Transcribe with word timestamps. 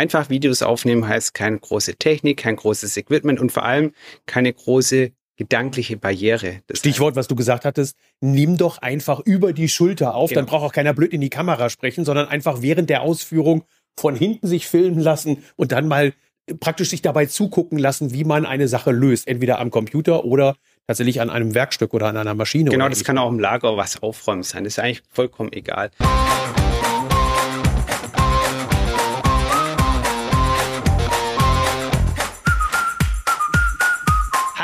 Einfach 0.00 0.30
Videos 0.30 0.62
aufnehmen 0.62 1.06
heißt 1.06 1.34
keine 1.34 1.58
große 1.58 1.96
Technik, 1.96 2.38
kein 2.38 2.56
großes 2.56 2.96
Equipment 2.96 3.38
und 3.38 3.52
vor 3.52 3.66
allem 3.66 3.92
keine 4.24 4.50
große 4.50 5.10
gedankliche 5.36 5.98
Barriere. 5.98 6.62
Das 6.68 6.78
Stichwort, 6.78 7.16
was 7.16 7.28
du 7.28 7.36
gesagt 7.36 7.66
hattest, 7.66 7.98
nimm 8.22 8.56
doch 8.56 8.78
einfach 8.78 9.20
über 9.20 9.52
die 9.52 9.68
Schulter 9.68 10.14
auf, 10.14 10.30
genau. 10.30 10.40
dann 10.40 10.46
braucht 10.46 10.64
auch 10.64 10.72
keiner 10.72 10.94
blöd 10.94 11.12
in 11.12 11.20
die 11.20 11.28
Kamera 11.28 11.68
sprechen, 11.68 12.06
sondern 12.06 12.28
einfach 12.28 12.62
während 12.62 12.88
der 12.88 13.02
Ausführung 13.02 13.64
von 13.94 14.16
hinten 14.16 14.46
sich 14.46 14.66
filmen 14.66 15.00
lassen 15.00 15.44
und 15.56 15.70
dann 15.70 15.86
mal 15.86 16.14
praktisch 16.60 16.88
sich 16.88 17.02
dabei 17.02 17.26
zugucken 17.26 17.78
lassen, 17.78 18.14
wie 18.14 18.24
man 18.24 18.46
eine 18.46 18.68
Sache 18.68 18.92
löst, 18.92 19.28
entweder 19.28 19.58
am 19.58 19.70
Computer 19.70 20.24
oder 20.24 20.56
tatsächlich 20.86 21.20
an 21.20 21.28
einem 21.28 21.54
Werkstück 21.54 21.92
oder 21.92 22.06
an 22.06 22.16
einer 22.16 22.32
Maschine. 22.32 22.70
Genau, 22.70 22.88
das 22.88 23.04
kann 23.04 23.18
auch 23.18 23.28
im 23.28 23.38
Lager 23.38 23.76
was 23.76 24.02
aufräumen 24.02 24.44
sein. 24.44 24.64
Das 24.64 24.72
ist 24.72 24.78
eigentlich 24.78 25.02
vollkommen 25.10 25.52
egal. 25.52 25.90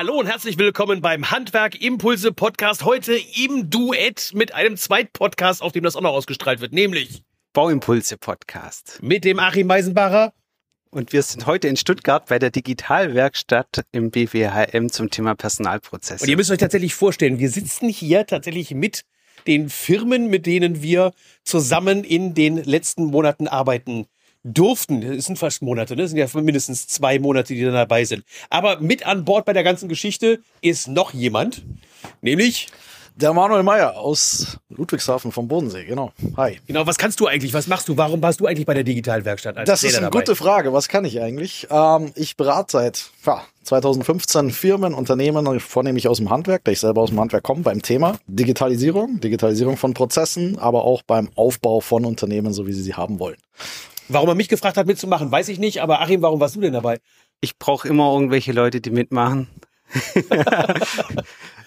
Hallo 0.06 0.20
und 0.20 0.28
herzlich 0.28 0.56
willkommen 0.56 1.00
beim 1.00 1.32
Handwerk 1.32 1.82
Impulse 1.82 2.30
Podcast. 2.30 2.84
Heute 2.84 3.18
im 3.44 3.70
Duett 3.70 4.30
mit 4.34 4.54
einem 4.54 4.76
Zweitpodcast, 4.76 5.62
auf 5.62 5.72
dem 5.72 5.82
das 5.82 5.96
auch 5.96 6.00
noch 6.00 6.12
ausgestrahlt 6.12 6.60
wird, 6.60 6.72
nämlich 6.72 7.24
Bauimpulse 7.52 8.16
Podcast. 8.16 9.00
Mit 9.02 9.24
dem 9.24 9.40
Achim 9.40 9.66
Meisenbacher. 9.66 10.32
Und 10.90 11.12
wir 11.12 11.22
sind 11.22 11.46
heute 11.46 11.66
in 11.66 11.76
Stuttgart 11.76 12.24
bei 12.26 12.38
der 12.38 12.52
Digitalwerkstatt 12.52 13.84
im 13.90 14.12
BWHM 14.12 14.90
zum 14.90 15.10
Thema 15.10 15.34
Personalprozesse. 15.34 16.22
Und 16.22 16.30
ihr 16.30 16.36
müsst 16.36 16.52
euch 16.52 16.58
tatsächlich 16.58 16.94
vorstellen, 16.94 17.40
wir 17.40 17.50
sitzen 17.50 17.88
hier 17.88 18.26
tatsächlich 18.26 18.70
mit 18.70 19.02
den 19.48 19.68
Firmen, 19.68 20.28
mit 20.28 20.46
denen 20.46 20.82
wir 20.82 21.14
zusammen 21.42 22.04
in 22.04 22.32
den 22.32 22.62
letzten 22.62 23.06
Monaten 23.06 23.48
arbeiten 23.48 24.06
durften, 24.46 25.02
es 25.02 25.26
sind 25.26 25.38
fast 25.38 25.62
Monate, 25.62 25.96
ne? 25.96 26.04
es 26.04 26.10
sind 26.10 26.18
ja 26.18 26.26
mindestens 26.40 26.86
zwei 26.86 27.18
Monate, 27.18 27.54
die 27.54 27.64
da 27.64 27.72
dabei 27.72 28.04
sind. 28.04 28.24
Aber 28.48 28.80
mit 28.80 29.06
an 29.06 29.24
Bord 29.24 29.44
bei 29.44 29.52
der 29.52 29.64
ganzen 29.64 29.88
Geschichte 29.88 30.40
ist 30.60 30.88
noch 30.88 31.12
jemand, 31.12 31.62
nämlich 32.20 32.68
der 33.16 33.32
Manuel 33.32 33.62
Meyer 33.62 33.96
aus 33.96 34.58
Ludwigshafen 34.68 35.32
vom 35.32 35.48
Bodensee, 35.48 35.84
genau. 35.84 36.12
Hi. 36.36 36.58
Genau, 36.66 36.86
was 36.86 36.98
kannst 36.98 37.18
du 37.18 37.26
eigentlich? 37.26 37.54
Was 37.54 37.66
machst 37.66 37.88
du? 37.88 37.96
Warum 37.96 38.20
warst 38.20 38.40
du 38.40 38.46
eigentlich 38.46 38.66
bei 38.66 38.74
der 38.74 38.84
Digitalwerkstatt? 38.84 39.56
Als 39.56 39.66
das 39.66 39.80
Trainer 39.80 39.90
ist 39.90 39.96
eine 39.96 40.06
dabei? 40.08 40.18
gute 40.18 40.36
Frage. 40.36 40.72
Was 40.74 40.88
kann 40.88 41.06
ich 41.06 41.20
eigentlich? 41.20 41.66
Ähm, 41.70 42.12
ich 42.14 42.36
berate 42.36 42.72
seit 42.72 43.10
ja, 43.24 43.42
2015 43.62 44.50
Firmen, 44.50 44.92
Unternehmen, 44.92 45.60
vornehmlich 45.60 46.08
aus 46.08 46.18
dem 46.18 46.28
Handwerk, 46.28 46.64
da 46.64 46.72
ich 46.72 46.80
selber 46.80 47.00
aus 47.00 47.08
dem 47.08 47.18
Handwerk 47.18 47.42
komme, 47.42 47.62
beim 47.62 47.80
Thema 47.80 48.18
Digitalisierung, 48.26 49.18
Digitalisierung 49.20 49.78
von 49.78 49.94
Prozessen, 49.94 50.58
aber 50.58 50.84
auch 50.84 51.02
beim 51.02 51.30
Aufbau 51.36 51.80
von 51.80 52.04
Unternehmen, 52.04 52.52
so 52.52 52.66
wie 52.66 52.74
sie 52.74 52.82
sie 52.82 52.94
haben 52.94 53.18
wollen. 53.18 53.38
Warum 54.08 54.28
er 54.28 54.34
mich 54.34 54.48
gefragt 54.48 54.76
hat, 54.76 54.86
mitzumachen, 54.86 55.30
weiß 55.30 55.48
ich 55.48 55.58
nicht. 55.58 55.82
Aber 55.82 56.00
Achim, 56.00 56.22
warum 56.22 56.40
warst 56.40 56.56
du 56.56 56.60
denn 56.60 56.72
dabei? 56.72 56.98
Ich 57.40 57.58
brauche 57.58 57.88
immer 57.88 58.12
irgendwelche 58.12 58.52
Leute, 58.52 58.80
die 58.80 58.90
mitmachen. 58.90 59.48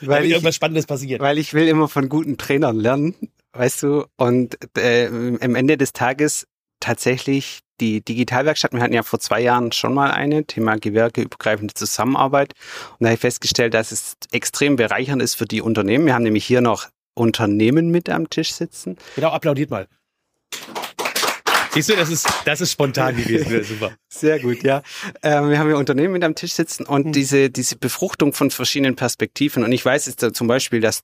weil 0.01 0.25
ich, 0.25 0.31
irgendwas 0.31 0.55
Spannendes 0.55 0.85
passiert. 0.85 1.21
Weil 1.21 1.37
ich 1.37 1.53
will 1.53 1.67
immer 1.67 1.87
von 1.87 2.09
guten 2.09 2.37
Trainern 2.37 2.77
lernen, 2.77 3.15
weißt 3.53 3.83
du. 3.83 4.05
Und 4.17 4.57
äh, 4.77 5.07
am 5.07 5.55
Ende 5.55 5.77
des 5.77 5.93
Tages 5.93 6.47
tatsächlich 6.79 7.59
die 7.79 8.01
Digitalwerkstatt, 8.01 8.73
wir 8.73 8.81
hatten 8.81 8.93
ja 8.93 9.03
vor 9.03 9.19
zwei 9.19 9.41
Jahren 9.41 9.71
schon 9.71 9.93
mal 9.93 10.11
eine, 10.11 10.43
Thema 10.45 10.77
gewerkeübergreifende 10.77 11.73
Zusammenarbeit. 11.73 12.53
Und 12.91 13.01
da 13.01 13.07
habe 13.07 13.15
ich 13.15 13.21
festgestellt, 13.21 13.73
dass 13.73 13.91
es 13.91 14.17
extrem 14.31 14.75
bereichernd 14.75 15.21
ist 15.21 15.35
für 15.35 15.45
die 15.45 15.61
Unternehmen. 15.61 16.05
Wir 16.05 16.13
haben 16.13 16.23
nämlich 16.23 16.45
hier 16.45 16.61
noch 16.61 16.87
Unternehmen 17.13 17.89
mit 17.89 18.09
am 18.09 18.29
Tisch 18.29 18.53
sitzen. 18.53 18.97
Genau, 19.15 19.29
applaudiert 19.29 19.69
mal. 19.69 19.87
Siehst 21.71 21.89
du, 21.89 21.95
das 21.95 22.09
ist, 22.09 22.27
das 22.45 22.61
ist 22.61 22.71
spontan 22.71 23.15
gewesen. 23.15 23.63
Super. 23.63 23.91
Sehr 24.07 24.39
gut, 24.39 24.63
ja. 24.63 24.81
Ähm, 25.21 25.49
wir 25.49 25.59
haben 25.59 25.69
ja 25.69 25.75
Unternehmen 25.75 26.13
mit 26.13 26.23
am 26.23 26.35
Tisch 26.35 26.53
sitzen 26.53 26.85
und 26.85 27.07
mhm. 27.07 27.11
diese, 27.11 27.49
diese 27.49 27.77
Befruchtung 27.77 28.33
von 28.33 28.51
verschiedenen 28.51 28.95
Perspektiven. 28.95 29.63
Und 29.63 29.71
ich 29.71 29.85
weiß 29.85 30.07
jetzt 30.07 30.35
zum 30.35 30.47
Beispiel, 30.47 30.79
dass 30.79 31.01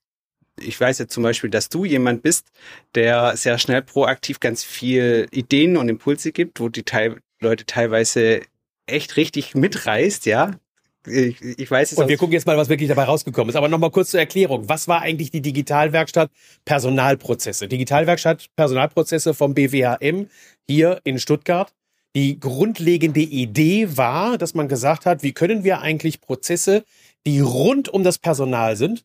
ich 0.60 0.80
weiß 0.80 1.00
jetzt 1.00 1.14
zum 1.14 1.24
Beispiel, 1.24 1.50
dass 1.50 1.68
du 1.68 1.84
jemand 1.84 2.24
bist, 2.24 2.48
der 2.96 3.36
sehr 3.36 3.58
schnell 3.58 3.82
proaktiv 3.82 4.40
ganz 4.40 4.64
viel 4.64 5.28
Ideen 5.32 5.76
und 5.76 5.90
Impulse 5.90 6.32
gibt, 6.32 6.62
wo 6.62 6.70
die 6.70 6.84
Teil 6.84 7.20
Leute 7.42 7.66
teilweise 7.66 8.42
echt 8.86 9.18
richtig 9.18 9.56
mitreißt, 9.56 10.26
ja, 10.26 10.52
ich, 11.08 11.42
ich 11.42 11.70
weiß 11.70 11.92
es 11.92 11.98
Und 11.98 12.08
wir 12.08 12.18
gucken 12.18 12.34
jetzt 12.34 12.46
mal, 12.46 12.58
was 12.58 12.70
wirklich 12.70 12.90
dabei 12.90 13.04
rausgekommen 13.04 13.50
ist. 13.50 13.56
Aber 13.56 13.68
nochmal 13.68 13.92
kurz 13.92 14.12
zur 14.12 14.20
Erklärung. 14.20 14.68
Was 14.70 14.88
war 14.88 15.02
eigentlich 15.02 15.32
die 15.32 15.42
Digitalwerkstatt 15.42 16.32
Personalprozesse? 16.66 17.68
Digitalwerkstatt 17.68 18.50
Personalprozesse 18.56 19.34
vom 19.34 19.54
BWHM 19.54 20.28
hier 20.68 21.00
in 21.04 21.20
Stuttgart. 21.20 21.74
Die 22.16 22.40
grundlegende 22.40 23.20
Idee 23.20 23.98
war, 23.98 24.38
dass 24.38 24.54
man 24.54 24.68
gesagt 24.68 25.06
hat, 25.06 25.22
wie 25.22 25.34
können 25.34 25.64
wir 25.64 25.82
eigentlich 25.82 26.22
Prozesse, 26.22 26.86
die 27.26 27.42
rund 27.42 27.90
um 27.90 28.04
das 28.04 28.20
Personal 28.20 28.78
sind, 28.78 29.04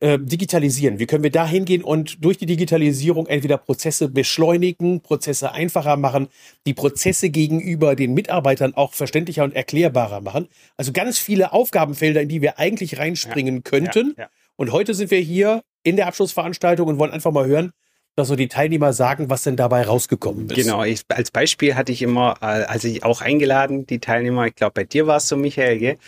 äh, 0.00 0.18
digitalisieren? 0.18 0.98
Wie 0.98 1.06
können 1.06 1.22
wir 1.22 1.30
da 1.30 1.46
hingehen 1.46 1.82
und 1.82 2.24
durch 2.24 2.38
die 2.38 2.46
Digitalisierung 2.46 3.26
entweder 3.26 3.56
Prozesse 3.56 4.08
beschleunigen, 4.08 5.00
Prozesse 5.00 5.52
einfacher 5.52 5.96
machen, 5.96 6.28
die 6.66 6.74
Prozesse 6.74 7.30
gegenüber 7.30 7.96
den 7.96 8.14
Mitarbeitern 8.14 8.74
auch 8.74 8.92
verständlicher 8.92 9.44
und 9.44 9.54
erklärbarer 9.54 10.20
machen? 10.20 10.48
Also 10.76 10.92
ganz 10.92 11.18
viele 11.18 11.52
Aufgabenfelder, 11.52 12.22
in 12.22 12.28
die 12.28 12.42
wir 12.42 12.58
eigentlich 12.58 12.98
reinspringen 12.98 13.56
ja, 13.56 13.62
könnten. 13.62 14.14
Ja, 14.16 14.24
ja. 14.24 14.30
Und 14.56 14.72
heute 14.72 14.94
sind 14.94 15.10
wir 15.10 15.20
hier 15.20 15.62
in 15.82 15.96
der 15.96 16.08
Abschlussveranstaltung 16.08 16.88
und 16.88 16.98
wollen 16.98 17.12
einfach 17.12 17.32
mal 17.32 17.46
hören, 17.46 17.72
dass 18.16 18.28
so 18.28 18.36
die 18.36 18.48
Teilnehmer 18.48 18.92
sagen, 18.92 19.30
was 19.30 19.42
denn 19.44 19.56
dabei 19.56 19.82
rausgekommen 19.82 20.48
ist. 20.48 20.56
Genau, 20.56 20.82
ich, 20.82 21.02
als 21.08 21.30
Beispiel 21.30 21.74
hatte 21.74 21.92
ich 21.92 22.02
immer, 22.02 22.42
also 22.42 22.88
ich 22.88 23.04
auch 23.04 23.20
eingeladen, 23.20 23.86
die 23.86 23.98
Teilnehmer, 23.98 24.46
ich 24.46 24.54
glaube 24.54 24.72
bei 24.72 24.84
dir 24.84 25.06
war 25.06 25.18
es 25.18 25.28
so, 25.28 25.36
Michael, 25.36 25.78
gell? 25.78 25.98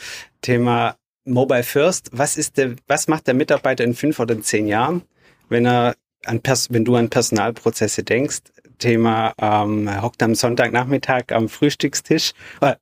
Thema 0.41 0.97
Mobile 1.29 1.63
First, 1.63 2.11
was 2.13 2.37
ist 2.37 2.57
der, 2.57 2.77
was 2.87 3.09
macht 3.09 3.27
der 3.27 3.35
Mitarbeiter 3.35 3.85
in 3.85 3.95
fünf 3.95 4.19
oder 4.19 4.41
zehn 4.41 4.67
Jahren, 4.67 5.03
wenn 5.49 5.67
er 5.67 5.95
an 6.25 6.41
Pers 6.41 6.69
wenn 6.71 6.85
du 6.85 6.97
an 6.97 7.11
Personalprozesse 7.11 8.03
denkst? 8.03 8.41
Thema 8.79 9.35
ähm, 9.41 10.03
hockt 10.03 10.23
am 10.23 10.35
Sonntagnachmittag 10.35 11.33
am 11.33 11.49
Frühstückstisch. 11.49 12.33
Äh, 12.61 12.77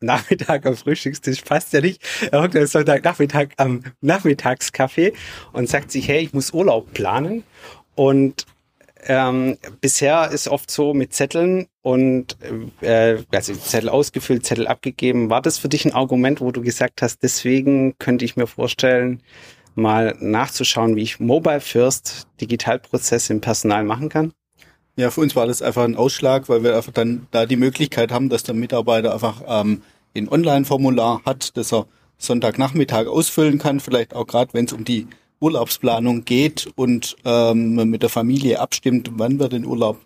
Nachmittag 0.00 0.66
am 0.66 0.76
Frühstückstisch 0.76 1.42
passt 1.42 1.72
ja 1.72 1.80
nicht. 1.80 2.02
Er 2.30 2.42
hockt 2.42 2.56
am 2.56 2.66
Sonntagnachmittag 2.66 3.48
am 3.56 3.82
Nachmittagscafé 4.00 5.12
und 5.52 5.68
sagt 5.68 5.92
sich, 5.92 6.08
hey, 6.08 6.20
ich 6.20 6.32
muss 6.32 6.52
Urlaub 6.52 6.92
planen. 6.92 7.44
Und 7.94 8.46
ähm, 9.06 9.58
bisher 9.80 10.30
ist 10.30 10.48
oft 10.48 10.70
so 10.70 10.94
mit 10.94 11.12
Zetteln 11.12 11.66
und 11.82 12.36
äh, 12.80 13.18
also 13.32 13.54
Zettel 13.54 13.88
ausgefüllt, 13.88 14.46
Zettel 14.46 14.66
abgegeben. 14.66 15.30
War 15.30 15.42
das 15.42 15.58
für 15.58 15.68
dich 15.68 15.84
ein 15.84 15.92
Argument, 15.92 16.40
wo 16.40 16.52
du 16.52 16.62
gesagt 16.62 17.02
hast, 17.02 17.22
deswegen 17.22 17.96
könnte 17.98 18.24
ich 18.24 18.36
mir 18.36 18.46
vorstellen, 18.46 19.20
mal 19.74 20.14
nachzuschauen, 20.20 20.96
wie 20.96 21.02
ich 21.02 21.20
Mobile 21.20 21.60
First 21.60 22.26
Digitalprozesse 22.40 23.32
im 23.32 23.40
Personal 23.40 23.84
machen 23.84 24.08
kann? 24.08 24.32
Ja, 24.96 25.10
für 25.10 25.22
uns 25.22 25.34
war 25.34 25.46
das 25.46 25.62
einfach 25.62 25.84
ein 25.84 25.96
Ausschlag, 25.96 26.48
weil 26.48 26.62
wir 26.62 26.76
einfach 26.76 26.92
dann 26.92 27.26
da 27.30 27.46
die 27.46 27.56
Möglichkeit 27.56 28.12
haben, 28.12 28.28
dass 28.28 28.42
der 28.42 28.54
Mitarbeiter 28.54 29.14
einfach 29.14 29.42
ähm, 29.46 29.82
ein 30.14 30.28
Online-Formular 30.28 31.22
hat, 31.24 31.56
das 31.56 31.72
er 31.72 31.86
Sonntagnachmittag 32.18 33.06
ausfüllen 33.06 33.58
kann, 33.58 33.80
vielleicht 33.80 34.14
auch 34.14 34.26
gerade, 34.26 34.52
wenn 34.52 34.66
es 34.66 34.72
um 34.72 34.84
die 34.84 35.08
Urlaubsplanung 35.42 36.24
geht 36.24 36.70
und 36.76 37.16
ähm, 37.24 37.74
mit 37.90 38.02
der 38.02 38.08
Familie 38.08 38.60
abstimmt, 38.60 39.10
wann 39.14 39.38
wir 39.38 39.48
den 39.48 39.66
Urlaub 39.66 39.98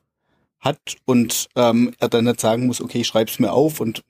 hat 0.60 0.96
und 1.04 1.48
ähm, 1.54 1.94
er 1.98 2.08
dann 2.08 2.24
nicht 2.24 2.40
sagen 2.40 2.66
muss, 2.66 2.80
okay, 2.80 3.00
ich 3.00 3.06
schreib's 3.06 3.38
mir 3.38 3.52
auf 3.52 3.80
und 3.80 4.02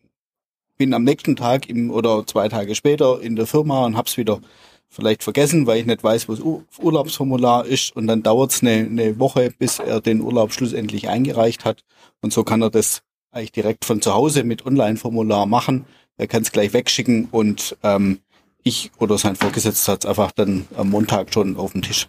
bin 0.79 0.95
am 0.95 1.05
nächsten 1.05 1.37
Tag 1.37 1.69
im, 1.69 1.91
oder 1.91 2.27
zwei 2.27 2.49
Tage 2.49 2.75
später 2.75 3.21
in 3.21 3.37
der 3.37 3.47
Firma 3.47 3.85
und 3.85 3.97
hab's 3.97 4.17
wieder 4.17 4.41
vielleicht 4.89 5.25
vergessen, 5.25 5.67
weil 5.67 5.81
ich 5.81 5.87
nicht 5.87 6.05
weiß, 6.05 6.29
wo 6.29 6.35
das 6.35 6.79
Urlaubsformular 6.79 7.67
ist 7.67 7.95
und 7.97 8.07
dann 8.07 8.23
dauert's 8.23 8.63
eine, 8.63 8.87
eine 8.87 9.19
Woche, 9.19 9.53
bis 9.59 9.81
er 9.81 10.01
den 10.01 10.21
Urlaub 10.21 10.53
schlussendlich 10.53 11.09
eingereicht 11.09 11.65
hat 11.65 11.83
und 12.21 12.33
so 12.33 12.45
kann 12.45 12.63
er 12.63 12.71
das 12.71 13.03
eigentlich 13.33 13.53
direkt 13.53 13.85
von 13.85 14.01
zu 14.01 14.15
Hause 14.15 14.45
mit 14.45 14.65
Online-Formular 14.65 15.47
machen. 15.47 15.85
Er 16.17 16.27
kann 16.27 16.43
es 16.43 16.53
gleich 16.53 16.73
wegschicken 16.73 17.29
und 17.31 17.77
ähm, 17.83 18.21
ich 18.67 18.91
oder 18.99 19.17
sein 19.17 19.37
Vorgesetzter 19.37 19.93
hat 19.93 20.05
es 20.05 20.11
einfach 20.11 20.33
dann 20.33 20.67
am 20.77 20.91
Montag 20.91 21.33
schon 21.33 21.57
auf 21.57 21.73
dem 21.73 21.81
Tisch. 21.83 22.09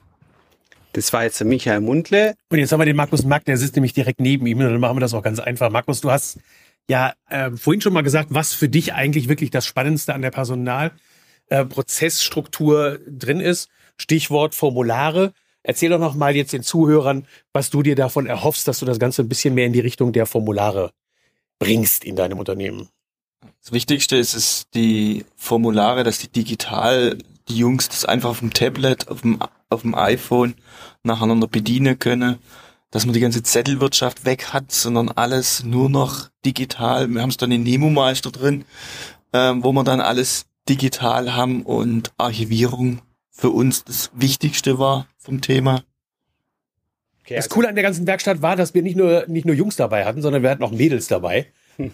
Das 0.94 1.14
war 1.14 1.24
jetzt 1.24 1.40
der 1.40 1.46
Michael 1.46 1.82
Mundle. 1.82 2.34
Und 2.50 2.58
jetzt 2.58 2.72
haben 2.72 2.80
wir 2.80 2.86
den 2.86 2.96
Markus 2.96 3.24
Mack, 3.24 3.46
der 3.46 3.58
sitzt 3.58 3.76
nämlich 3.76 3.94
direkt 3.94 4.20
neben 4.20 4.48
ihm. 4.48 4.58
Und 4.58 4.66
dann 4.66 4.80
machen 4.80 4.96
wir 4.96 5.02
das 5.02 5.14
auch 5.14 5.22
ganz 5.22 5.40
einfach. 5.40 5.70
Markus, 5.70 6.02
du 6.02 6.10
hast 6.10 6.40
ja 6.90 7.14
äh, 7.30 7.52
vorhin 7.52 7.82
schon 7.82 7.94
mal 7.94 8.02
gesagt, 8.02 8.30
was 8.32 8.54
für 8.54 8.70
dich 8.70 8.96
eigentlich 8.96 9.30
wirklich 9.30 9.52
das 9.52 9.68
Spannendste 9.68 10.16
an 10.16 10.24
der 10.24 10.32
Personalprozessstruktur 10.32 12.94
äh, 12.94 12.98
drin 13.08 13.40
ist. 13.40 13.70
Stichwort 13.98 14.56
Formulare. 14.56 15.34
Erzähl 15.62 15.92
doch 15.92 16.00
noch 16.00 16.16
mal 16.16 16.36
jetzt 16.36 16.54
den 16.54 16.64
Zuhörern, 16.64 17.28
was 17.54 17.70
du 17.70 17.84
dir 17.84 17.96
davon 17.96 18.26
erhoffst, 18.26 18.68
dass 18.68 18.80
du 18.80 18.86
das 18.86 18.98
Ganze 18.98 19.22
ein 19.22 19.30
bisschen 19.30 19.54
mehr 19.54 19.68
in 19.68 19.74
die 19.74 19.82
Richtung 19.82 20.12
der 20.14 20.26
Formulare 20.26 20.90
bringst 21.60 22.04
in 22.04 22.16
deinem 22.16 22.40
Unternehmen. 22.40 22.90
Das 23.62 23.72
Wichtigste 23.72 24.16
ist, 24.16 24.34
ist 24.34 24.74
die 24.74 25.26
Formulare, 25.36 26.04
dass 26.04 26.20
die 26.20 26.30
digital, 26.30 27.18
die 27.50 27.58
Jungs 27.58 27.90
das 27.90 28.06
einfach 28.06 28.30
auf 28.30 28.40
dem 28.40 28.54
Tablet, 28.54 29.08
auf 29.10 29.22
dem, 29.22 29.40
auf 29.70 29.82
dem 29.82 29.96
iPhone 29.96 30.56
nacheinander 31.04 31.48
bedienen 31.48 32.00
können. 32.00 32.38
dass 32.90 33.06
man 33.06 33.14
die 33.14 33.20
ganze 33.20 33.44
Zettelwirtschaft 33.44 34.24
weg 34.24 34.54
hat, 34.54 34.72
sondern 34.72 35.10
alles 35.10 35.66
nur 35.66 35.90
noch 35.90 36.30
digital. 36.46 37.10
Wir 37.10 37.22
haben 37.22 37.30
es 37.30 37.36
dann 37.36 37.52
in 37.52 37.64
Nemo-Meister 37.64 38.32
drin, 38.32 38.64
ähm, 39.34 39.62
wo 39.62 39.74
wir 39.74 39.84
dann 39.84 40.00
alles 40.00 40.46
digital 40.70 41.36
haben 41.36 41.64
und 41.64 42.14
Archivierung 42.18 43.02
für 43.30 43.50
uns 43.50 43.84
das 43.84 44.10
Wichtigste 44.16 44.80
war 44.80 45.08
vom 45.18 45.42
Thema. 45.42 45.84
Okay, 47.22 47.36
das 47.36 47.46
also 47.46 47.56
Coole 47.56 47.68
an 47.68 47.76
der 47.76 47.84
ganzen 47.84 48.08
Werkstatt 48.08 48.42
war, 48.42 48.56
dass 48.56 48.74
wir 48.74 48.82
nicht 48.82 48.96
nur, 48.96 49.26
nicht 49.28 49.46
nur 49.46 49.54
Jungs 49.54 49.76
dabei 49.76 50.06
hatten, 50.06 50.22
sondern 50.22 50.42
wir 50.44 50.50
hatten 50.50 50.64
auch 50.64 50.72
Mädels 50.72 51.08
dabei. 51.08 51.48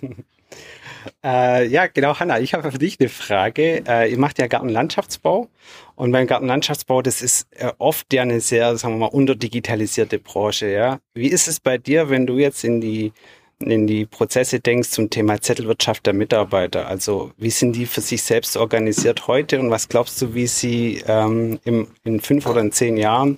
äh, 1.24 1.68
ja, 1.68 1.88
genau, 1.88 2.20
Hanna, 2.20 2.40
ich 2.40 2.54
habe 2.54 2.72
für 2.72 2.78
dich 2.78 3.00
eine 3.00 3.10
Frage. 3.10 3.84
Äh, 3.88 4.12
ihr 4.12 4.18
macht 4.18 4.40
ja 4.40 4.48
Gartenlandschaftsbau 4.48 5.50
und 5.96 6.12
beim 6.12 6.28
Gartenlandschaftsbau, 6.28 7.02
das 7.02 7.22
ist 7.22 7.48
äh, 7.52 7.72
oft 7.78 8.12
ja 8.14 8.22
eine 8.24 8.40
sehr, 8.40 8.76
sagen 8.78 8.96
wir 8.96 9.00
mal, 9.00 9.16
unterdigitalisierte 9.16 10.20
Branche. 10.20 10.68
Ja, 10.68 11.00
Wie 11.14 11.28
ist 11.28 11.48
es 11.48 11.60
bei 11.60 11.78
dir, 11.78 12.10
wenn 12.10 12.26
du 12.26 12.38
jetzt 12.38 12.64
in 12.64 12.82
die 12.82 13.14
in 13.60 13.88
die 13.88 14.06
Prozesse 14.06 14.60
denkst 14.60 14.90
zum 14.90 15.10
Thema 15.10 15.40
Zettelwirtschaft 15.40 16.06
der 16.06 16.14
Mitarbeiter. 16.14 16.88
Also 16.88 17.32
wie 17.38 17.50
sind 17.50 17.76
die 17.76 17.86
für 17.86 18.02
sich 18.02 18.22
selbst 18.24 18.58
organisiert 18.58 19.28
heute 19.28 19.60
und 19.60 19.72
was 19.72 19.90
glaubst 19.90 20.22
du, 20.22 20.34
wie 20.34 20.48
sie 20.48 21.04
ähm, 21.08 21.60
im, 21.64 21.88
in 22.04 22.20
fünf 22.20 22.46
oder 22.46 22.62
in 22.62 22.72
zehn 22.72 22.98
Jahren, 22.98 23.38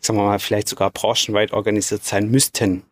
sagen 0.00 0.18
wir 0.18 0.24
mal, 0.24 0.38
vielleicht 0.38 0.68
sogar 0.68 0.90
branchenweit 0.90 1.52
organisiert 1.52 2.04
sein 2.04 2.30
müssten? 2.30 2.84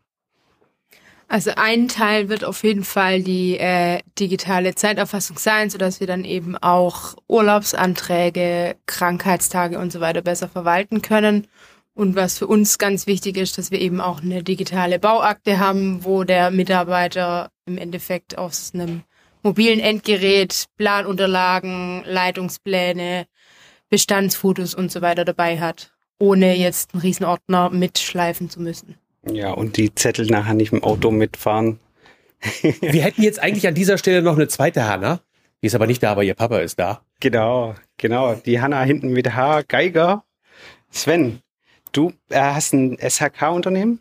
Also 1.31 1.51
ein 1.57 1.89
Teil 1.89 2.31
wird 2.31 2.43
auf 2.43 2.65
jeden 2.65 2.85
Fall 2.85 3.23
die 3.23 3.59
äh, 3.59 4.01
digitale 4.19 4.75
Zeiterfassung 4.75 5.39
sein, 5.39 5.69
sodass 5.69 6.01
wir 6.01 6.07
dann 6.07 6.25
eben 6.25 6.57
auch 6.57 7.17
Urlaubsanträge, 7.29 8.77
Krankheitstage 8.87 9.79
und 9.79 9.93
so 9.93 10.01
weiter 10.01 10.23
besser 10.23 10.49
verwalten 10.49 11.03
können. 11.03 11.47
Und 11.93 12.17
was 12.17 12.39
für 12.39 12.47
uns 12.47 12.79
ganz 12.79 13.07
wichtig 13.07 13.37
ist, 13.37 13.59
dass 13.59 13.71
wir 13.71 13.79
eben 13.81 14.01
auch 14.01 14.23
eine 14.23 14.43
digitale 14.43 14.99
Bauakte 14.99 15.59
haben, 15.59 16.03
wo 16.03 16.25
der 16.25 16.51
Mitarbeiter 16.51 17.51
im 17.67 17.77
Endeffekt 17.77 18.39
aus 18.39 18.71
einem 18.73 19.03
mobilen 19.43 19.81
Endgerät 19.81 20.65
Planunterlagen, 20.79 22.05
Leitungspläne, 22.07 23.27
Bestandsfotos 23.91 24.75
und 24.75 24.91
so 24.91 25.03
weiter 25.03 25.27
dabei 25.27 25.61
hat, 25.61 25.93
ohne 26.19 26.57
jetzt 26.57 26.95
einen 26.95 27.03
Riesenordner 27.03 27.69
mitschleifen 27.69 28.49
zu 28.49 28.63
müssen. 28.63 28.97
Ja, 29.25 29.53
und 29.53 29.76
die 29.76 29.94
Zettel 29.94 30.26
nachher 30.26 30.55
nicht 30.55 30.73
im 30.73 30.82
Auto 30.82 31.11
mitfahren. 31.11 31.81
wir 32.62 33.03
hätten 33.03 33.23
jetzt 33.23 33.41
eigentlich 33.41 33.67
an 33.67 33.75
dieser 33.75 33.99
Stelle 33.99 34.23
noch 34.23 34.37
eine 34.37 34.49
zweite 34.49 34.87
Hanna. 34.87 35.20
Die 35.62 35.67
ist 35.67 35.75
aber 35.75 35.87
nicht 35.87 36.03
da, 36.03 36.12
aber 36.12 36.23
ihr 36.23 36.35
Papa 36.35 36.59
ist 36.59 36.79
da. 36.79 37.03
Genau, 37.20 37.75
genau. 37.97 38.35
Die 38.35 38.61
Hanna 38.61 38.82
hinten 38.82 39.11
mit 39.11 39.35
H. 39.35 39.62
Geiger. 39.62 40.25
Sven, 40.91 41.43
Du 41.93 42.12
äh, 42.29 42.41
hast 42.41 42.73
ein 42.75 42.99
SHK-Unternehmen? 42.99 44.00